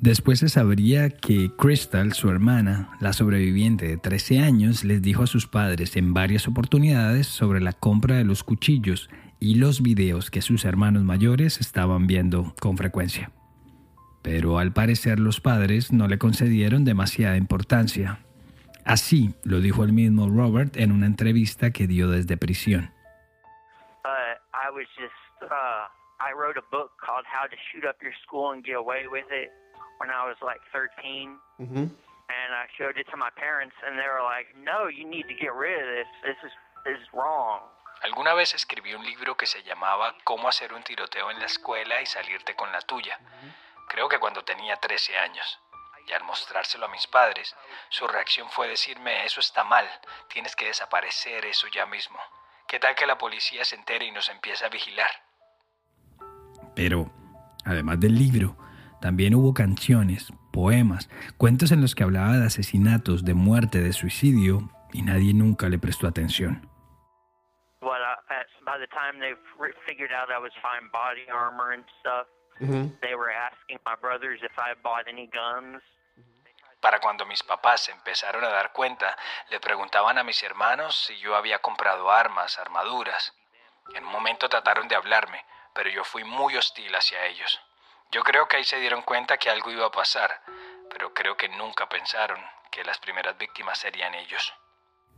Después 0.00 0.38
se 0.38 0.48
sabría 0.48 1.10
que 1.10 1.50
Crystal, 1.58 2.14
su 2.14 2.30
hermana, 2.30 2.88
la 3.00 3.12
sobreviviente 3.12 3.86
de 3.86 3.98
13 3.98 4.38
años, 4.38 4.82
les 4.82 5.02
dijo 5.02 5.24
a 5.24 5.26
sus 5.26 5.46
padres 5.46 5.94
en 5.94 6.14
varias 6.14 6.48
oportunidades 6.48 7.26
sobre 7.26 7.60
la 7.60 7.74
compra 7.74 8.16
de 8.16 8.24
los 8.24 8.42
cuchillos 8.42 9.10
y 9.40 9.56
los 9.56 9.82
videos 9.82 10.30
que 10.30 10.40
sus 10.40 10.64
hermanos 10.64 11.02
mayores 11.02 11.60
estaban 11.60 12.06
viendo 12.06 12.54
con 12.62 12.78
frecuencia. 12.78 13.30
Pero 14.22 14.58
al 14.58 14.72
parecer 14.72 15.20
los 15.20 15.42
padres 15.42 15.92
no 15.92 16.08
le 16.08 16.16
concedieron 16.16 16.86
demasiada 16.86 17.36
importancia. 17.36 18.20
Así 18.86 19.34
lo 19.44 19.60
dijo 19.60 19.84
el 19.84 19.92
mismo 19.92 20.30
Robert 20.30 20.78
en 20.78 20.92
una 20.92 21.04
entrevista 21.04 21.72
que 21.72 21.86
dio 21.86 22.08
desde 22.08 22.38
prisión. 22.38 22.90
Uh, 24.06 24.32
I 24.54 24.70
was 24.72 24.86
just, 24.96 25.42
uh, 25.42 25.84
I 26.18 26.32
wrote 26.32 26.56
a 26.56 26.64
book 26.70 26.92
called 26.96 27.26
How 27.26 27.46
to 27.46 27.56
Shoot 27.68 27.84
Up 27.84 27.96
Your 28.00 28.14
School 28.24 28.54
and 28.54 28.64
Get 28.64 28.76
Away 28.76 29.06
with 29.06 29.26
It 29.30 29.50
when 30.00 30.08
I 30.08 30.24
was 30.24 30.40
like 30.40 30.64
13. 30.72 31.36
Mm-hmm. 31.60 31.86
And 32.30 32.50
I 32.54 32.66
showed 32.78 32.96
it 32.96 33.06
to 33.10 33.16
my 33.16 33.30
parents, 33.36 33.76
and 33.84 33.98
they 33.98 34.08
were 34.08 34.24
like, 34.24 34.48
"No, 34.56 34.88
you 34.88 35.04
need 35.04 35.26
to 35.28 35.34
get 35.34 35.52
rid 35.52 35.76
of 35.76 35.88
this. 35.94 36.10
This 36.24 36.40
is 36.46 36.54
this 36.84 36.98
is 36.98 37.08
wrong." 37.12 37.60
Alguna 38.02 38.32
vez 38.34 38.54
escribí 38.54 38.94
un 38.94 39.04
libro 39.04 39.36
que 39.36 39.46
se 39.46 39.62
llamaba 39.62 40.14
Cómo 40.24 40.48
hacer 40.48 40.72
un 40.72 40.82
tiroteo 40.82 41.30
en 41.30 41.38
la 41.38 41.46
escuela 41.46 42.00
y 42.00 42.06
salirte 42.06 42.56
con 42.56 42.72
la 42.72 42.80
tuya. 42.80 43.18
Creo 43.88 44.08
que 44.08 44.18
cuando 44.18 44.42
tenía 44.42 44.76
13 44.76 45.18
años. 45.18 45.60
Y 46.06 46.12
al 46.12 46.24
mostrárselo 46.24 46.86
a 46.86 46.88
mis 46.88 47.06
padres, 47.06 47.54
su 47.90 48.06
reacción 48.06 48.48
fue 48.48 48.68
decirme, 48.68 49.26
eso 49.26 49.40
está 49.40 49.64
mal, 49.64 49.86
tienes 50.28 50.56
que 50.56 50.64
desaparecer 50.64 51.44
eso 51.44 51.68
ya 51.68 51.84
mismo. 51.84 52.18
¿Qué 52.66 52.78
tal 52.78 52.94
que 52.94 53.06
la 53.06 53.18
policía 53.18 53.64
se 53.64 53.76
entere 53.76 54.06
y 54.06 54.10
nos 54.12 54.28
empiece 54.30 54.64
a 54.64 54.70
vigilar? 54.70 55.10
Pero, 56.74 57.10
además 57.66 58.00
del 58.00 58.14
libro, 58.14 58.56
también 59.00 59.34
hubo 59.34 59.54
canciones, 59.54 60.32
poemas, 60.52 61.08
cuentos 61.36 61.72
en 61.72 61.80
los 61.80 61.94
que 61.94 62.02
hablaba 62.02 62.36
de 62.36 62.46
asesinatos, 62.46 63.24
de 63.24 63.34
muerte, 63.34 63.80
de 63.80 63.92
suicidio, 63.92 64.70
y 64.92 65.02
nadie 65.02 65.32
nunca 65.34 65.68
le 65.68 65.78
prestó 65.78 66.06
atención. 66.06 66.68
Guns. 75.32 75.82
Para 76.80 76.98
cuando 76.98 77.24
mis 77.26 77.42
papás 77.42 77.84
se 77.84 77.92
empezaron 77.92 78.44
a 78.44 78.48
dar 78.48 78.72
cuenta, 78.72 79.16
le 79.50 79.60
preguntaban 79.60 80.18
a 80.18 80.24
mis 80.24 80.42
hermanos 80.42 80.94
si 81.06 81.18
yo 81.18 81.36
había 81.36 81.58
comprado 81.60 82.10
armas, 82.10 82.58
armaduras. 82.58 83.34
En 83.94 84.04
un 84.04 84.12
momento 84.12 84.48
trataron 84.48 84.88
de 84.88 84.96
hablarme, 84.96 85.44
pero 85.74 85.90
yo 85.90 86.04
fui 86.04 86.24
muy 86.24 86.56
hostil 86.56 86.94
hacia 86.94 87.26
ellos. 87.26 87.60
Yo 88.12 88.22
creo 88.22 88.48
que 88.48 88.56
ahí 88.56 88.64
se 88.64 88.80
dieron 88.80 89.02
cuenta 89.02 89.36
que 89.36 89.50
algo 89.50 89.70
iba 89.70 89.86
a 89.86 89.92
pasar, 89.92 90.30
pero 90.92 91.14
creo 91.14 91.36
que 91.36 91.48
nunca 91.48 91.88
pensaron 91.88 92.38
que 92.72 92.82
las 92.82 92.98
primeras 92.98 93.38
víctimas 93.38 93.78
serían 93.78 94.14
ellos. 94.14 94.52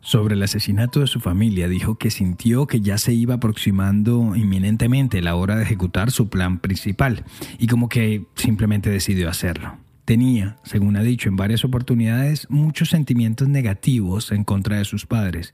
Sobre 0.02 0.35
el 0.35 0.42
asesinato 0.42 1.00
de 1.00 1.07
su 1.07 1.20
familia 1.20 1.68
dijo 1.68 1.96
que 1.96 2.11
sintió 2.11 2.66
que 2.66 2.81
ya 2.81 2.98
se 2.98 3.12
iba 3.12 3.37
aproximando 3.37 4.37
inminentemente 4.37 5.22
la 5.22 5.37
hora 5.37 5.57
de 5.57 5.62
ejecutar 5.62 6.11
su 6.11 6.28
plan 6.28 6.59
principal 6.59 7.24
y 7.59 7.66
como 7.66 7.88
que 7.88 8.26
simplemente 8.35 8.90
decidió 8.90 9.31
hacerlo. 9.31 9.78
Tenía, 10.05 10.57
según 10.64 10.96
ha 10.96 11.02
dicho 11.02 11.28
en 11.31 11.37
varias 11.37 11.64
oportunidades, 11.64 12.50
muchos 12.50 12.90
sentimientos 12.90 13.48
negativos 13.48 14.33
en 14.33 14.44
contra 14.44 14.76
de 14.76 14.85
sus 14.85 15.07
padres 15.07 15.52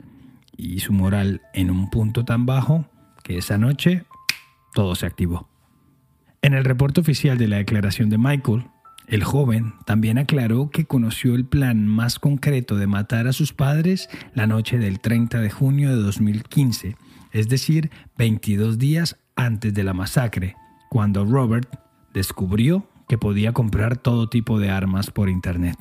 y 0.57 0.81
su 0.81 0.93
moral 0.93 1.43
en 1.53 1.71
un 1.71 1.89
punto 1.91 2.25
tan 2.25 2.47
bajo 2.47 2.87
que 3.23 3.39
esa 3.39 3.59
noche 3.59 4.07
todo 4.73 4.97
se 4.97 5.07
activó. 5.07 5.49
En 6.49 6.55
el 6.55 6.65
reporte 6.65 7.03
oficial 7.03 7.37
de 7.37 7.47
la 7.47 7.59
declaración 7.59 8.09
de 8.09 8.17
Michael, 8.17 8.65
el 9.07 9.23
joven 9.23 9.75
también 9.85 10.17
aclaró 10.17 10.71
que 10.71 10.87
conoció 10.87 11.35
el 11.35 11.45
plan 11.45 11.87
más 11.87 12.19
concreto 12.19 12.77
de 12.77 12.87
matar 12.87 13.27
a 13.27 13.35
sus 13.35 13.53
padres 13.53 14.09
la 14.33 14.47
noche 14.47 14.79
del 14.79 14.99
30 14.99 15.41
de 15.41 15.51
junio 15.51 15.91
de 15.91 16.03
2015, 16.03 16.97
es 17.33 17.51
decir, 17.51 17.91
22 18.17 18.79
días 18.79 19.19
antes 19.37 19.75
de 19.75 19.85
la 19.85 19.93
masacre, 19.93 20.57
cuando 20.89 21.27
Robert 21.27 21.69
descubrió 22.15 22.89
que 23.11 23.19
podía 23.19 23.53
comprar 23.53 23.99
todo 23.99 24.31
tipo 24.31 24.59
de 24.59 24.71
armas 24.71 25.11
por 25.11 25.29
Internet. 25.29 25.77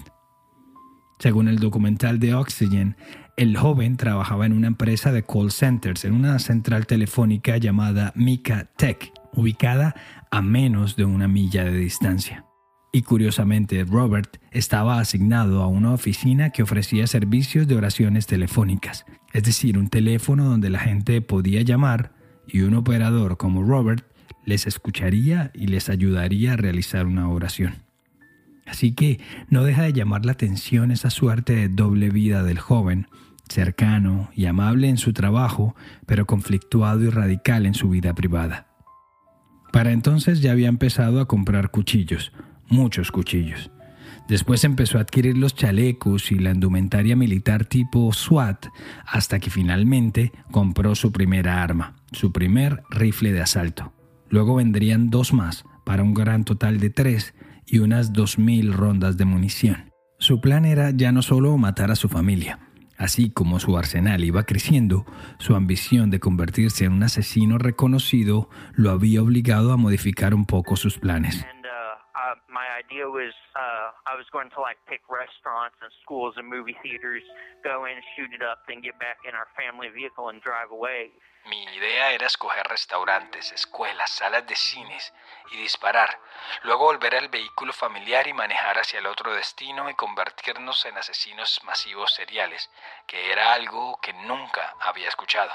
Según 1.20 1.48
el 1.48 1.60
documental 1.60 2.20
de 2.20 2.36
Oxygen, 2.36 2.98
el 3.38 3.56
joven 3.56 3.96
trabajaba 3.96 4.46
en 4.46 4.52
una 4.52 4.68
empresa 4.68 5.14
de 5.14 5.24
call 5.24 5.52
centers, 5.52 6.04
en 6.04 6.14
una 6.14 6.40
central 6.40 6.88
telefónica 6.88 7.56
llamada 7.56 8.12
Mika 8.18 8.70
Tech, 8.76 9.14
ubicada 9.38 9.96
a 10.32 10.42
menos 10.42 10.96
de 10.96 11.06
una 11.06 11.28
milla 11.28 11.64
de 11.64 11.78
distancia. 11.78 12.46
Y 12.92 13.04
curiosamente, 13.04 13.84
Robert 13.86 14.38
estaba 14.52 15.00
asignado 15.00 15.62
a 15.62 15.68
una 15.68 15.94
oficina 15.94 16.50
que 16.50 16.64
ofrecía 16.64 17.06
servicios 17.06 17.68
de 17.68 17.76
oraciones 17.76 18.26
telefónicas, 18.26 19.06
es 19.34 19.44
decir, 19.44 19.78
un 19.78 19.90
teléfono 19.90 20.46
donde 20.46 20.70
la 20.70 20.80
gente 20.80 21.22
podía 21.22 21.62
llamar 21.62 22.14
y 22.48 22.62
un 22.62 22.74
operador 22.74 23.38
como 23.38 23.64
Robert 23.64 24.06
les 24.46 24.66
escucharía 24.66 25.52
y 25.54 25.68
les 25.68 25.90
ayudaría 25.90 26.54
a 26.54 26.58
realizar 26.58 27.06
una 27.06 27.30
oración. 27.30 27.76
Así 28.66 28.94
que 28.94 29.20
no 29.50 29.64
deja 29.64 29.84
de 29.84 29.94
llamar 29.94 30.26
la 30.26 30.34
atención 30.34 30.92
esa 30.92 31.10
suerte 31.10 31.56
de 31.56 31.70
doble 31.70 32.10
vida 32.10 32.44
del 32.44 32.60
joven, 32.60 33.08
cercano 33.50 34.30
y 34.34 34.46
amable 34.46 34.90
en 34.90 34.98
su 34.98 35.14
trabajo, 35.14 35.76
pero 36.06 36.26
conflictuado 36.26 37.04
y 37.04 37.10
radical 37.10 37.66
en 37.66 37.74
su 37.74 37.90
vida 37.90 38.14
privada. 38.14 38.67
Para 39.78 39.92
entonces 39.92 40.42
ya 40.42 40.54
había 40.54 40.70
empezado 40.70 41.22
a 41.22 41.28
comprar 41.28 41.70
cuchillos, 41.70 42.32
muchos 42.68 43.12
cuchillos. 43.12 43.70
Después 44.28 44.64
empezó 44.64 44.98
a 44.98 45.02
adquirir 45.02 45.38
los 45.38 45.54
chalecos 45.54 46.32
y 46.32 46.40
la 46.40 46.50
indumentaria 46.50 47.16
militar 47.16 47.64
tipo 47.64 48.12
SWAT, 48.12 48.70
hasta 49.06 49.38
que 49.38 49.52
finalmente 49.52 50.32
compró 50.50 50.96
su 50.96 51.12
primera 51.12 51.62
arma, 51.62 51.96
su 52.12 52.32
primer 52.32 52.82
rifle 52.90 53.32
de 53.34 53.42
asalto. 53.42 53.94
Luego 54.32 54.56
vendrían 54.56 55.12
dos 55.12 55.32
más, 55.32 55.64
para 55.86 56.02
un 56.02 56.16
gran 56.16 56.44
total 56.44 56.80
de 56.80 56.90
tres 56.90 57.36
y 57.68 57.78
unas 57.78 58.14
dos 58.14 58.40
mil 58.40 58.74
rondas 58.74 59.16
de 59.16 59.26
munición. 59.26 59.94
Su 60.18 60.42
plan 60.42 60.66
era 60.66 60.90
ya 60.90 61.12
no 61.12 61.22
solo 61.22 61.56
matar 61.60 61.92
a 61.92 61.96
su 61.96 62.10
familia, 62.10 62.67
Así 62.98 63.30
como 63.30 63.60
su 63.60 63.78
arsenal 63.78 64.24
iba 64.24 64.44
creciendo, 64.44 65.06
su 65.38 65.56
ambición 65.56 66.10
de 66.10 66.20
convertirse 66.20 66.86
en 66.86 66.94
un 66.94 67.04
asesino 67.04 67.58
reconocido 67.58 68.50
lo 68.74 68.90
había 68.90 69.22
obligado 69.22 69.72
a 69.72 69.78
modificar 69.78 70.34
un 70.34 70.46
poco 70.46 70.76
sus 70.76 70.98
planes. 70.98 71.46
My 72.58 72.66
idea 72.74 73.06
was 73.06 73.38
uh, 73.54 73.94
I 74.10 74.18
was 74.18 74.26
going 74.34 74.50
to 74.58 74.62
like 74.68 74.82
pick 74.90 75.06
restaurants 75.06 75.78
and 75.78 75.92
schools 76.02 76.34
and 76.38 76.50
movie 76.50 76.76
theaters, 76.82 77.22
go 77.62 77.86
in, 77.86 78.02
shoot 78.16 78.34
it 78.34 78.42
up, 78.42 78.66
then 78.68 78.82
get 78.82 78.98
back 78.98 79.22
in 79.30 79.38
our 79.38 79.46
family 79.54 79.90
vehicle 79.94 80.30
and 80.30 80.42
drive 80.42 80.72
away. 80.72 81.14
Mi 81.46 81.68
idea 81.68 82.14
era 82.14 82.26
escoger 82.26 82.66
restaurantes, 82.68 83.52
escuelas, 83.52 84.10
salas 84.10 84.48
de 84.48 84.56
cines 84.56 85.14
y 85.52 85.58
disparar. 85.58 86.10
Luego 86.64 86.86
volver 86.86 87.16
al 87.16 87.30
vehículo 87.30 87.74
familiar 87.74 88.26
y 88.28 88.34
manejar 88.34 88.80
hacia 88.80 88.98
el 88.98 89.06
otro 89.06 89.34
destino 89.34 89.88
y 89.92 89.94
convertirnos 89.94 90.84
en 90.88 90.98
asesinos 90.98 91.64
masivos 91.64 92.12
seriales, 92.16 92.72
que 93.06 93.32
era 93.32 93.54
algo 93.54 94.00
que 94.02 94.14
nunca 94.14 94.76
había 94.82 95.10
escuchado. 95.10 95.52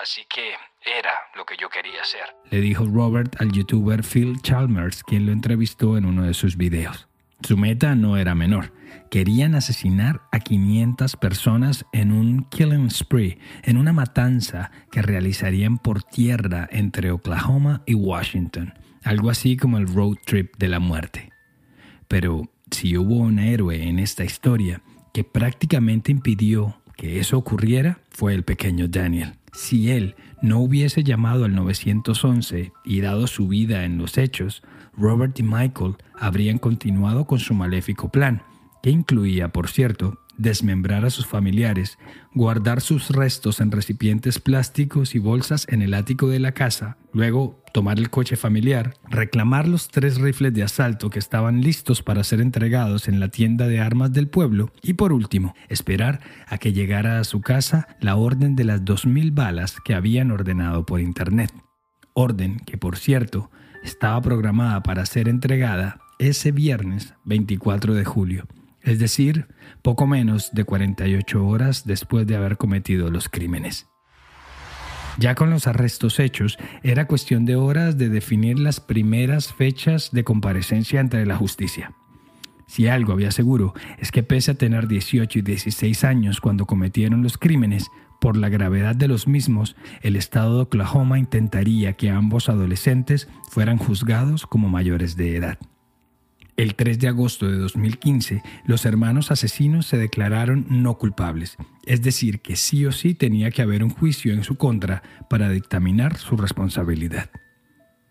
Así 0.00 0.22
que 0.28 0.50
era 0.84 1.10
lo 1.34 1.44
que 1.44 1.56
yo 1.58 1.68
quería 1.68 2.02
hacer. 2.02 2.24
Le 2.50 2.60
dijo 2.60 2.84
Robert 2.84 3.40
al 3.40 3.50
youtuber 3.52 4.02
Phil 4.02 4.40
Chalmers, 4.42 5.02
quien 5.02 5.26
lo 5.26 5.32
entrevistó 5.32 5.96
en 5.96 6.04
uno 6.04 6.24
de 6.24 6.34
sus 6.34 6.56
videos. 6.56 7.08
Su 7.42 7.56
meta 7.56 7.94
no 7.94 8.16
era 8.16 8.34
menor. 8.34 8.72
Querían 9.10 9.54
asesinar 9.54 10.22
a 10.32 10.40
500 10.40 11.16
personas 11.16 11.84
en 11.92 12.12
un 12.12 12.44
killing 12.44 12.90
spree, 12.90 13.38
en 13.62 13.76
una 13.76 13.92
matanza 13.92 14.70
que 14.90 15.02
realizarían 15.02 15.78
por 15.78 16.02
tierra 16.02 16.68
entre 16.70 17.10
Oklahoma 17.10 17.82
y 17.86 17.94
Washington, 17.94 18.74
algo 19.02 19.30
así 19.30 19.56
como 19.56 19.78
el 19.78 19.86
road 19.86 20.16
trip 20.24 20.56
de 20.56 20.68
la 20.68 20.78
muerte. 20.78 21.30
Pero 22.08 22.42
si 22.70 22.96
hubo 22.96 23.16
un 23.16 23.38
héroe 23.38 23.82
en 23.88 23.98
esta 23.98 24.24
historia 24.24 24.82
que 25.12 25.24
prácticamente 25.24 26.10
impidió 26.10 26.80
que 26.96 27.20
eso 27.20 27.38
ocurriera, 27.38 28.00
fue 28.10 28.34
el 28.34 28.42
pequeño 28.42 28.88
Daniel. 28.88 29.34
Si 29.52 29.90
él 29.90 30.16
no 30.42 30.60
hubiese 30.60 31.04
llamado 31.04 31.44
al 31.44 31.54
911 31.54 32.72
y 32.84 33.00
dado 33.00 33.26
su 33.26 33.48
vida 33.48 33.84
en 33.84 33.98
los 33.98 34.18
hechos, 34.18 34.62
Robert 34.96 35.38
y 35.38 35.42
Michael 35.42 35.96
habrían 36.18 36.58
continuado 36.58 37.26
con 37.26 37.38
su 37.38 37.54
maléfico 37.54 38.10
plan, 38.10 38.42
que 38.82 38.90
incluía, 38.90 39.48
por 39.48 39.68
cierto, 39.68 40.18
desmembrar 40.38 41.04
a 41.04 41.10
sus 41.10 41.26
familiares, 41.26 41.98
guardar 42.34 42.80
sus 42.80 43.10
restos 43.10 43.60
en 43.60 43.70
recipientes 43.70 44.38
plásticos 44.38 45.14
y 45.14 45.18
bolsas 45.18 45.66
en 45.68 45.82
el 45.82 45.94
ático 45.94 46.28
de 46.28 46.40
la 46.40 46.52
casa, 46.52 46.98
luego 47.12 47.62
tomar 47.72 47.98
el 47.98 48.10
coche 48.10 48.36
familiar, 48.36 48.94
reclamar 49.08 49.68
los 49.68 49.88
tres 49.88 50.18
rifles 50.18 50.52
de 50.54 50.62
asalto 50.62 51.10
que 51.10 51.18
estaban 51.18 51.60
listos 51.60 52.02
para 52.02 52.24
ser 52.24 52.40
entregados 52.40 53.08
en 53.08 53.20
la 53.20 53.28
tienda 53.28 53.66
de 53.66 53.80
armas 53.80 54.12
del 54.12 54.28
pueblo 54.28 54.72
y 54.82 54.94
por 54.94 55.12
último, 55.12 55.54
esperar 55.68 56.20
a 56.46 56.58
que 56.58 56.72
llegara 56.72 57.18
a 57.18 57.24
su 57.24 57.40
casa 57.40 57.88
la 58.00 58.16
orden 58.16 58.56
de 58.56 58.64
las 58.64 58.82
2.000 58.82 59.34
balas 59.34 59.76
que 59.84 59.94
habían 59.94 60.30
ordenado 60.30 60.86
por 60.86 61.00
internet. 61.00 61.52
Orden 62.14 62.58
que, 62.60 62.78
por 62.78 62.96
cierto, 62.96 63.50
estaba 63.82 64.20
programada 64.22 64.82
para 64.82 65.04
ser 65.06 65.28
entregada 65.28 66.00
ese 66.18 66.50
viernes 66.50 67.14
24 67.24 67.94
de 67.94 68.04
julio 68.04 68.46
es 68.86 68.98
decir, 68.98 69.48
poco 69.82 70.06
menos 70.06 70.50
de 70.52 70.64
48 70.64 71.46
horas 71.46 71.84
después 71.84 72.26
de 72.26 72.36
haber 72.36 72.56
cometido 72.56 73.10
los 73.10 73.28
crímenes. 73.28 73.88
Ya 75.18 75.34
con 75.34 75.50
los 75.50 75.66
arrestos 75.66 76.20
hechos, 76.20 76.56
era 76.82 77.06
cuestión 77.06 77.44
de 77.46 77.56
horas 77.56 77.98
de 77.98 78.08
definir 78.08 78.58
las 78.58 78.80
primeras 78.80 79.52
fechas 79.52 80.10
de 80.12 80.24
comparecencia 80.24 81.00
ante 81.00 81.24
la 81.26 81.36
justicia. 81.36 81.92
Si 82.66 82.86
algo 82.86 83.12
había 83.12 83.30
seguro 83.30 83.74
es 83.98 84.10
que 84.10 84.22
pese 84.22 84.52
a 84.52 84.54
tener 84.54 84.88
18 84.88 85.38
y 85.38 85.42
16 85.42 86.04
años 86.04 86.40
cuando 86.40 86.66
cometieron 86.66 87.22
los 87.22 87.38
crímenes, 87.38 87.88
por 88.20 88.36
la 88.36 88.48
gravedad 88.48 88.96
de 88.96 89.08
los 89.08 89.28
mismos, 89.28 89.76
el 90.00 90.16
Estado 90.16 90.56
de 90.56 90.62
Oklahoma 90.62 91.18
intentaría 91.18 91.94
que 91.94 92.10
ambos 92.10 92.48
adolescentes 92.48 93.28
fueran 93.50 93.78
juzgados 93.78 94.46
como 94.46 94.68
mayores 94.68 95.16
de 95.16 95.36
edad. 95.36 95.58
El 96.56 96.74
3 96.74 96.98
de 96.98 97.08
agosto 97.08 97.50
de 97.50 97.58
2015, 97.58 98.42
los 98.64 98.86
hermanos 98.86 99.30
asesinos 99.30 99.86
se 99.86 99.98
declararon 99.98 100.66
no 100.70 100.96
culpables, 100.96 101.58
es 101.84 102.00
decir, 102.00 102.40
que 102.40 102.56
sí 102.56 102.86
o 102.86 102.92
sí 102.92 103.12
tenía 103.12 103.50
que 103.50 103.60
haber 103.60 103.84
un 103.84 103.90
juicio 103.90 104.32
en 104.32 104.42
su 104.42 104.56
contra 104.56 105.02
para 105.28 105.50
dictaminar 105.50 106.16
su 106.16 106.36
responsabilidad. 106.38 107.30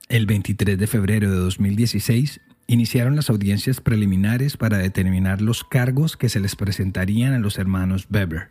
El 0.09 0.27
23 0.27 0.77
de 0.77 0.85
febrero 0.85 1.31
de 1.31 1.37
2016, 1.37 2.39
iniciaron 2.67 3.15
las 3.15 3.31
audiencias 3.31 3.81
preliminares 3.81 4.57
para 4.57 4.77
determinar 4.77 5.41
los 5.41 5.63
cargos 5.63 6.15
que 6.15 6.29
se 6.29 6.39
les 6.39 6.55
presentarían 6.55 7.33
a 7.33 7.39
los 7.39 7.57
hermanos 7.57 8.07
Weber. 8.11 8.49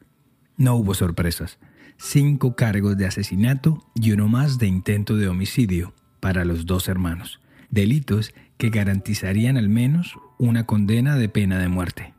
No 0.57 0.74
hubo 0.74 0.94
sorpresas. 0.94 1.59
Cinco 1.98 2.57
cargos 2.57 2.96
de 2.96 3.07
asesinato 3.07 3.85
y 3.94 4.11
uno 4.11 4.26
más 4.26 4.59
de 4.59 4.66
intento 4.66 5.16
de 5.16 5.28
homicidio 5.28 5.94
para 6.18 6.44
los 6.44 6.66
dos 6.66 6.88
hermanos. 6.88 7.40
Delitos 7.74 8.32
que 8.56 8.70
garantizarían 8.70 9.56
al 9.56 9.68
menos 9.68 10.16
una 10.38 10.64
condena 10.64 11.16
de 11.16 11.28
pena 11.28 11.58
de 11.58 11.66
muerte. 11.66 12.14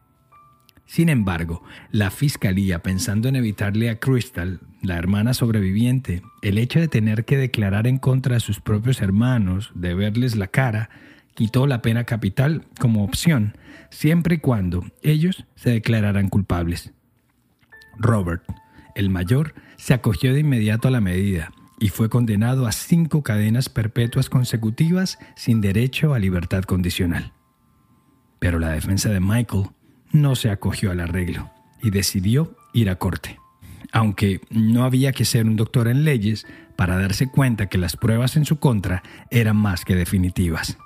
Sin 0.85 1.07
embargo, 1.07 1.63
la 1.91 2.11
fiscalía, 2.11 2.83
pensando 2.83 3.29
en 3.29 3.37
evitarle 3.37 3.89
a 3.89 3.97
Crystal, 3.97 4.59
la 4.81 4.97
hermana 4.97 5.33
sobreviviente, 5.33 6.23
el 6.41 6.57
hecho 6.57 6.81
de 6.81 6.89
tener 6.89 7.23
que 7.23 7.37
declarar 7.37 7.87
en 7.87 7.99
contra 7.99 8.33
de 8.33 8.41
sus 8.41 8.59
propios 8.59 9.01
hermanos, 9.01 9.71
de 9.75 9.93
verles 9.93 10.35
la 10.35 10.47
cara, 10.47 10.89
quitó 11.35 11.67
la 11.67 11.81
pena 11.81 12.03
capital 12.03 12.65
como 12.77 13.05
opción, 13.05 13.57
siempre 13.89 14.35
y 14.35 14.39
cuando 14.39 14.83
ellos 15.03 15.45
se 15.55 15.69
declararan 15.69 16.27
culpables. 16.27 16.91
Robert, 17.97 18.43
el 18.93 19.09
mayor, 19.09 19.53
se 19.77 19.93
acogió 19.93 20.33
de 20.33 20.41
inmediato 20.41 20.89
a 20.89 20.91
la 20.91 20.99
medida 20.99 21.49
y 21.79 21.89
fue 21.89 22.09
condenado 22.09 22.67
a 22.67 22.71
cinco 22.71 23.23
cadenas 23.23 23.69
perpetuas 23.69 24.29
consecutivas 24.29 25.17
sin 25.35 25.61
derecho 25.61 26.13
a 26.13 26.19
libertad 26.19 26.63
condicional. 26.63 27.33
Pero 28.39 28.59
la 28.59 28.69
defensa 28.69 29.09
de 29.09 29.19
Michael 29.19 29.69
no 30.11 30.35
se 30.35 30.49
acogió 30.49 30.91
al 30.91 30.99
arreglo 30.99 31.51
y 31.81 31.89
decidió 31.89 32.55
ir 32.73 32.89
a 32.89 32.95
corte. 32.95 33.39
Aunque 33.91 34.41
no 34.49 34.83
había 34.83 35.11
que 35.11 35.25
ser 35.25 35.45
un 35.45 35.55
doctor 35.55 35.87
en 35.87 36.03
leyes 36.03 36.45
para 36.75 36.97
darse 36.97 37.29
cuenta 37.29 37.67
que 37.67 37.77
las 37.77 37.95
pruebas 37.95 38.35
en 38.35 38.45
su 38.45 38.59
contra 38.59 39.03
eran 39.29 39.57
más 39.57 39.85
que 39.85 39.95
definitivas. 39.95 40.77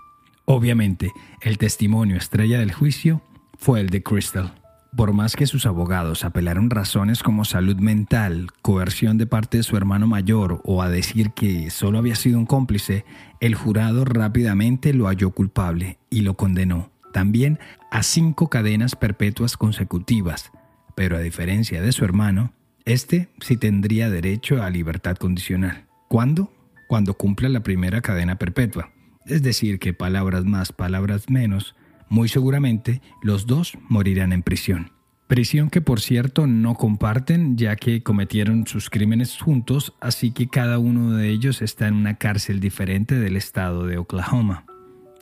Obviamente, 0.46 1.12
el 1.42 1.58
testimonio 1.58 2.18
estrella 2.18 2.60
del 2.60 2.74
juicio 2.74 3.22
fue 3.58 3.82
el 3.82 3.90
de 3.90 4.04
Crystal. 4.04 4.59
Por 4.96 5.14
más 5.14 5.36
que 5.36 5.46
sus 5.46 5.66
abogados 5.66 6.26
apelaron 6.26 6.70
razones 6.70 7.22
como 7.22 7.46
salud 7.46 7.78
mental, 7.78 8.48
coerción 8.62 9.18
de 9.18 9.28
parte 9.28 9.58
de 9.58 9.64
su 9.64 9.78
hermano 9.78 10.08
mayor 10.08 10.62
o 10.64 10.82
a 10.82 10.90
decir 10.90 11.32
que 11.32 11.70
solo 11.70 12.00
había 12.00 12.16
sido 12.16 12.40
un 12.40 12.46
cómplice, 12.46 13.06
el 13.40 13.54
jurado 13.54 14.04
rápidamente 14.04 14.94
lo 14.94 15.06
halló 15.06 15.32
culpable 15.32 16.00
y 16.10 16.22
lo 16.22 16.34
condenó 16.34 16.92
también 17.12 17.60
a 17.92 18.04
cinco 18.04 18.50
cadenas 18.50 18.96
perpetuas 18.96 19.58
consecutivas. 19.58 20.52
Pero 20.96 21.18
a 21.18 21.22
diferencia 21.22 21.82
de 21.82 21.92
su 21.92 22.04
hermano, 22.06 22.54
este 22.86 23.30
sí 23.40 23.58
tendría 23.58 24.10
derecho 24.10 24.64
a 24.64 24.70
libertad 24.70 25.16
condicional. 25.18 25.86
¿Cuándo? 26.08 26.52
Cuando 26.88 27.14
cumpla 27.14 27.50
la 27.50 27.62
primera 27.62 28.02
cadena 28.02 28.38
perpetua. 28.38 28.92
Es 29.26 29.44
decir, 29.44 29.80
que 29.80 29.94
palabras 29.94 30.46
más, 30.46 30.72
palabras 30.72 31.30
menos, 31.30 31.76
muy 32.10 32.28
seguramente 32.28 33.02
los 33.22 33.46
dos 33.46 33.78
morirán 33.88 34.34
en 34.34 34.44
prisión. 34.44 34.92
Prisión 35.28 35.70
que 35.70 35.82
por 35.82 36.02
cierto 36.02 36.48
no 36.48 36.74
comparten 36.74 37.56
ya 37.56 37.76
que 37.76 38.02
cometieron 38.02 38.66
sus 38.66 38.90
crímenes 38.90 39.40
juntos, 39.40 39.94
así 40.02 40.32
que 40.32 40.48
cada 40.50 40.80
uno 40.80 41.12
de 41.12 41.30
ellos 41.30 41.62
está 41.62 41.88
en 41.88 41.94
una 41.94 42.16
cárcel 42.16 42.60
diferente 42.60 43.16
del 43.16 43.38
estado 43.38 43.86
de 43.86 44.00
Oklahoma. 44.00 44.66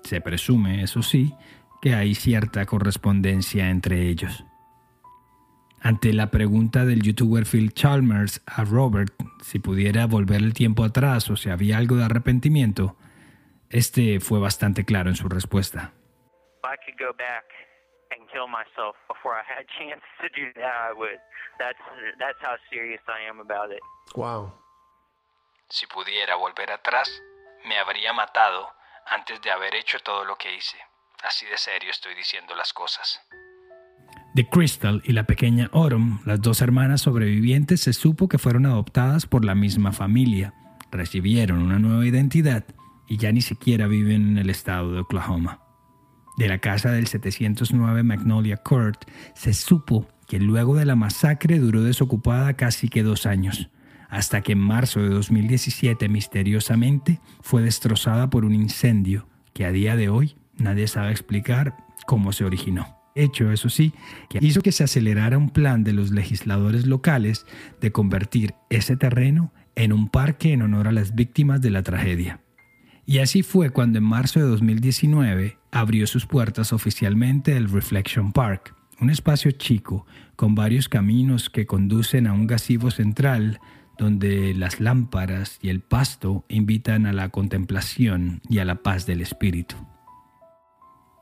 Se 0.04 0.22
presume, 0.22 0.82
eso 0.82 1.04
sí, 1.04 1.34
que 1.82 1.94
hay 1.94 2.16
cierta 2.16 2.66
correspondencia 2.66 3.70
entre 3.70 4.08
ellos. 4.08 4.46
Ante 5.82 6.14
la 6.14 6.32
pregunta 6.32 6.86
del 6.86 7.02
youtuber 7.02 7.46
Phil 7.46 7.74
Chalmers 7.74 8.42
a 8.46 8.64
Robert 8.64 9.14
si 9.42 9.60
pudiera 9.60 10.06
volver 10.08 10.42
el 10.42 10.54
tiempo 10.54 10.84
atrás 10.84 11.30
o 11.30 11.36
si 11.36 11.50
había 11.50 11.78
algo 11.78 11.98
de 11.98 12.06
arrepentimiento, 12.06 12.98
este 13.70 14.20
fue 14.20 14.40
bastante 14.40 14.86
claro 14.86 15.10
en 15.10 15.16
su 15.16 15.28
respuesta. 15.28 15.94
Could 16.88 17.04
go 17.04 17.12
back 17.12 17.44
and 18.16 18.24
kill 18.32 18.48
myself 18.48 18.96
before 19.12 19.36
I 19.36 19.44
had 19.44 19.60
a 19.60 19.68
chance 19.78 20.00
to 20.24 20.32
do 20.32 20.56
that, 20.56 20.76
I 20.88 20.94
would. 20.96 21.20
That's 21.60 21.84
that's 22.16 22.40
how 22.40 22.56
serious 22.72 23.04
I 23.12 23.28
am 23.28 23.44
about 23.44 23.76
it. 23.76 23.84
Wow. 24.16 24.54
Si 25.68 25.86
pudiera 25.88 26.36
volver 26.36 26.72
atrás, 26.72 27.12
me 27.68 27.78
habría 27.78 28.14
matado 28.14 28.70
antes 29.12 29.42
de 29.42 29.52
haber 29.52 29.76
hecho 29.76 30.00
todo 30.00 30.24
lo 30.24 30.38
que 30.38 30.56
hice. 30.56 30.78
Así 31.24 31.46
de 31.46 31.58
serio 31.58 31.92
estoy 31.92 32.16
diciendo 32.16 32.56
las 32.56 32.72
cosas. 32.72 33.20
De 34.34 34.48
Crystal 34.48 35.02
y 35.04 35.12
la 35.12 35.24
pequeña 35.24 35.70
Autumn, 35.74 36.22
las 36.26 36.42
dos 36.42 36.62
hermanas 36.62 37.02
sobrevivientes, 37.02 37.82
se 37.82 37.92
supo 37.92 38.30
que 38.30 38.38
fueron 38.38 38.66
adoptadas 38.66 39.26
por 39.26 39.44
la 39.44 39.56
misma 39.56 39.92
familia, 39.92 40.54
recibieron 40.90 41.62
una 41.64 41.80
nueva 41.80 42.06
identidad 42.06 42.64
y 43.10 43.18
ya 43.18 43.34
ni 43.34 43.42
siquiera 43.42 43.88
viven 43.88 44.30
en 44.30 44.38
el 44.38 44.50
estado 44.50 44.94
de 44.94 45.02
Oklahoma 45.02 45.67
de 46.38 46.48
la 46.48 46.60
casa 46.60 46.92
del 46.92 47.08
709 47.08 48.04
Magnolia 48.04 48.58
Court, 48.58 49.04
se 49.34 49.54
supo 49.54 50.08
que 50.28 50.40
luego 50.40 50.76
de 50.76 50.86
la 50.86 50.96
masacre 50.96 51.60
duró 51.60 51.84
desocupada 51.84 52.54
casi 52.54 52.90
que 52.90 53.04
dos 53.04 53.26
años, 53.26 53.70
hasta 54.10 54.42
que 54.42 54.54
en 54.54 54.60
marzo 54.60 55.02
de 55.02 55.10
2017 55.10 56.08
misteriosamente 56.10 57.20
fue 57.42 57.62
destrozada 57.62 58.30
por 58.30 58.46
un 58.46 58.54
incendio 58.54 59.28
que 59.54 59.66
a 59.66 59.72
día 59.72 59.96
de 59.96 60.10
hoy 60.10 60.36
nadie 60.58 60.88
sabe 60.88 61.12
explicar 61.12 61.76
cómo 62.06 62.32
se 62.32 62.46
originó. 62.46 62.96
Hecho, 63.16 63.52
eso 63.52 63.70
sí, 63.70 63.94
que 64.30 64.38
hizo 64.42 64.62
que 64.62 64.72
se 64.72 64.84
acelerara 64.84 65.40
un 65.40 65.50
plan 65.50 65.84
de 65.84 65.92
los 65.92 66.12
legisladores 66.12 66.86
locales 66.86 67.48
de 67.82 67.92
convertir 67.92 68.54
ese 68.70 68.96
terreno 68.96 69.52
en 69.76 69.92
un 69.92 70.10
parque 70.10 70.54
en 70.54 70.62
honor 70.62 70.88
a 70.88 70.92
las 70.92 71.16
víctimas 71.16 71.60
de 71.62 71.72
la 71.72 71.82
tragedia. 71.82 72.42
Y 73.10 73.20
así 73.20 73.42
fue 73.42 73.70
cuando 73.70 74.00
en 74.00 74.04
marzo 74.04 74.42
de 74.42 74.48
2019 74.48 75.58
abrió 75.72 76.08
sus 76.08 76.26
puertas 76.26 76.74
oficialmente 76.74 77.56
el 77.56 77.70
Reflection 77.70 78.34
Park, 78.34 78.76
un 79.00 79.10
espacio 79.10 79.50
chico 79.52 80.06
con 80.36 80.56
varios 80.56 80.90
caminos 80.90 81.50
que 81.50 81.66
conducen 81.66 82.28
a 82.28 82.34
un 82.34 82.48
gazebo 82.48 82.92
central 82.92 83.62
donde 83.98 84.54
las 84.54 84.82
lámparas 84.82 85.58
y 85.62 85.70
el 85.70 85.80
pasto 85.80 86.44
invitan 86.50 87.06
a 87.06 87.14
la 87.14 87.30
contemplación 87.30 88.42
y 88.50 88.60
a 88.60 88.66
la 88.66 88.84
paz 88.84 89.06
del 89.06 89.22
espíritu. 89.22 89.78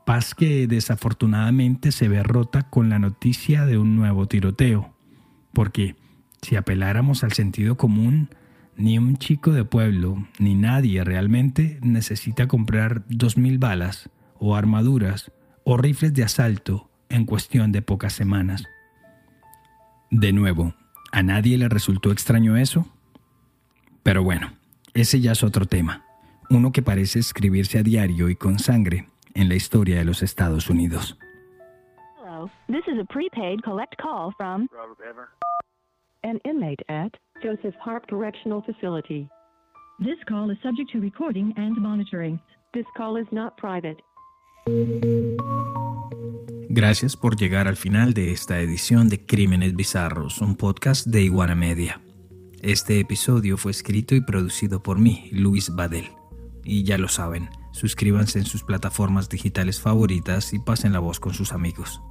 Paz 0.04 0.34
que 0.34 0.66
desafortunadamente 0.66 1.92
se 1.92 2.08
ve 2.08 2.24
rota 2.24 2.68
con 2.68 2.88
la 2.88 2.98
noticia 2.98 3.64
de 3.64 3.78
un 3.78 3.94
nuevo 3.94 4.26
tiroteo, 4.26 4.92
porque 5.52 5.94
si 6.42 6.56
apeláramos 6.56 7.22
al 7.22 7.32
sentido 7.32 7.76
común, 7.76 8.28
ni 8.76 8.98
un 8.98 9.16
chico 9.16 9.52
de 9.52 9.64
pueblo, 9.64 10.16
ni 10.38 10.54
nadie 10.54 11.02
realmente 11.04 11.78
necesita 11.82 12.46
comprar 12.46 13.04
dos 13.08 13.36
mil 13.36 13.58
balas 13.58 14.10
o 14.38 14.54
armaduras 14.54 15.32
o 15.64 15.76
rifles 15.76 16.14
de 16.14 16.24
asalto 16.24 16.90
en 17.08 17.24
cuestión 17.24 17.72
de 17.72 17.82
pocas 17.82 18.12
semanas. 18.12 18.64
De 20.10 20.32
nuevo, 20.32 20.74
¿a 21.12 21.22
nadie 21.22 21.58
le 21.58 21.68
resultó 21.68 22.12
extraño 22.12 22.56
eso? 22.56 22.86
Pero 24.02 24.22
bueno, 24.22 24.52
ese 24.94 25.20
ya 25.20 25.32
es 25.32 25.42
otro 25.42 25.66
tema, 25.66 26.04
uno 26.50 26.70
que 26.70 26.82
parece 26.82 27.18
escribirse 27.18 27.78
a 27.78 27.82
diario 27.82 28.28
y 28.28 28.36
con 28.36 28.58
sangre 28.58 29.08
en 29.34 29.48
la 29.48 29.54
historia 29.54 29.98
de 29.98 30.04
los 30.04 30.22
Estados 30.22 30.70
Unidos. 30.70 31.18
This 32.68 32.82
is 32.88 32.98
a 32.98 33.04
prepaid 33.04 33.62
collect 33.62 33.96
call 33.96 34.32
from 34.36 34.68
Robert 34.72 35.28
an 36.24 36.40
inmate 36.44 36.82
at 36.88 37.12
Joseph 37.42 37.74
Harp 37.84 38.06
Correctional 38.08 38.62
Facility. 38.62 39.28
This 39.98 40.18
call 40.28 40.50
is 40.50 40.58
subject 40.62 40.90
to 40.92 41.00
recording 41.00 41.52
and 41.56 41.76
monitoring. 41.76 42.40
This 42.74 42.86
call 42.96 43.16
is 43.16 43.26
not 43.32 43.56
private. 43.56 44.02
Gracias 46.68 47.16
por 47.16 47.36
llegar 47.36 47.68
al 47.68 47.76
final 47.76 48.12
de 48.12 48.32
esta 48.32 48.60
edición 48.60 49.08
de 49.08 49.24
Crímenes 49.24 49.74
Bizarros, 49.74 50.40
un 50.42 50.56
podcast 50.56 51.06
de 51.06 51.22
Iguana 51.22 51.54
Media. 51.54 52.00
Este 52.62 53.00
episodio 53.00 53.56
fue 53.56 53.70
escrito 53.70 54.14
y 54.14 54.20
producido 54.20 54.82
por 54.82 54.98
mí, 54.98 55.28
Luis 55.32 55.74
Badel. 55.74 56.10
Y 56.64 56.82
ya 56.82 56.98
lo 56.98 57.08
saben, 57.08 57.48
suscríbanse 57.72 58.40
en 58.40 58.44
sus 58.44 58.64
plataformas 58.64 59.28
digitales 59.28 59.80
favoritas 59.80 60.52
y 60.52 60.58
pasen 60.58 60.92
la 60.92 60.98
voz 60.98 61.20
con 61.20 61.32
sus 61.32 61.52
amigos. 61.52 62.02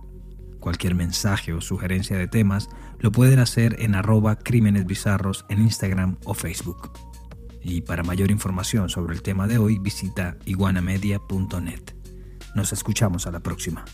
Cualquier 0.66 0.96
mensaje 0.96 1.54
o 1.54 1.62
sugerencia 1.62 2.18
de 2.18 2.28
temas 2.28 2.70
lo 2.98 3.12
pueden 3.12 3.38
hacer 3.38 3.76
en 3.84 3.94
arroba 3.94 4.40
crímenes 4.40 4.88
bizarros 4.88 5.46
en 5.48 5.62
Instagram 5.62 6.18
o 6.26 6.34
Facebook. 6.34 6.92
Y 7.62 7.82
para 7.82 8.02
mayor 8.02 8.32
información 8.32 8.90
sobre 8.90 9.14
el 9.14 9.22
tema 9.22 9.46
de 9.46 9.60
hoy 9.60 9.78
visita 9.78 10.38
iguanamedia.net. 10.46 11.84
Nos 12.56 12.74
escuchamos 12.74 13.28
a 13.28 13.32
la 13.32 13.42
próxima. 13.42 13.86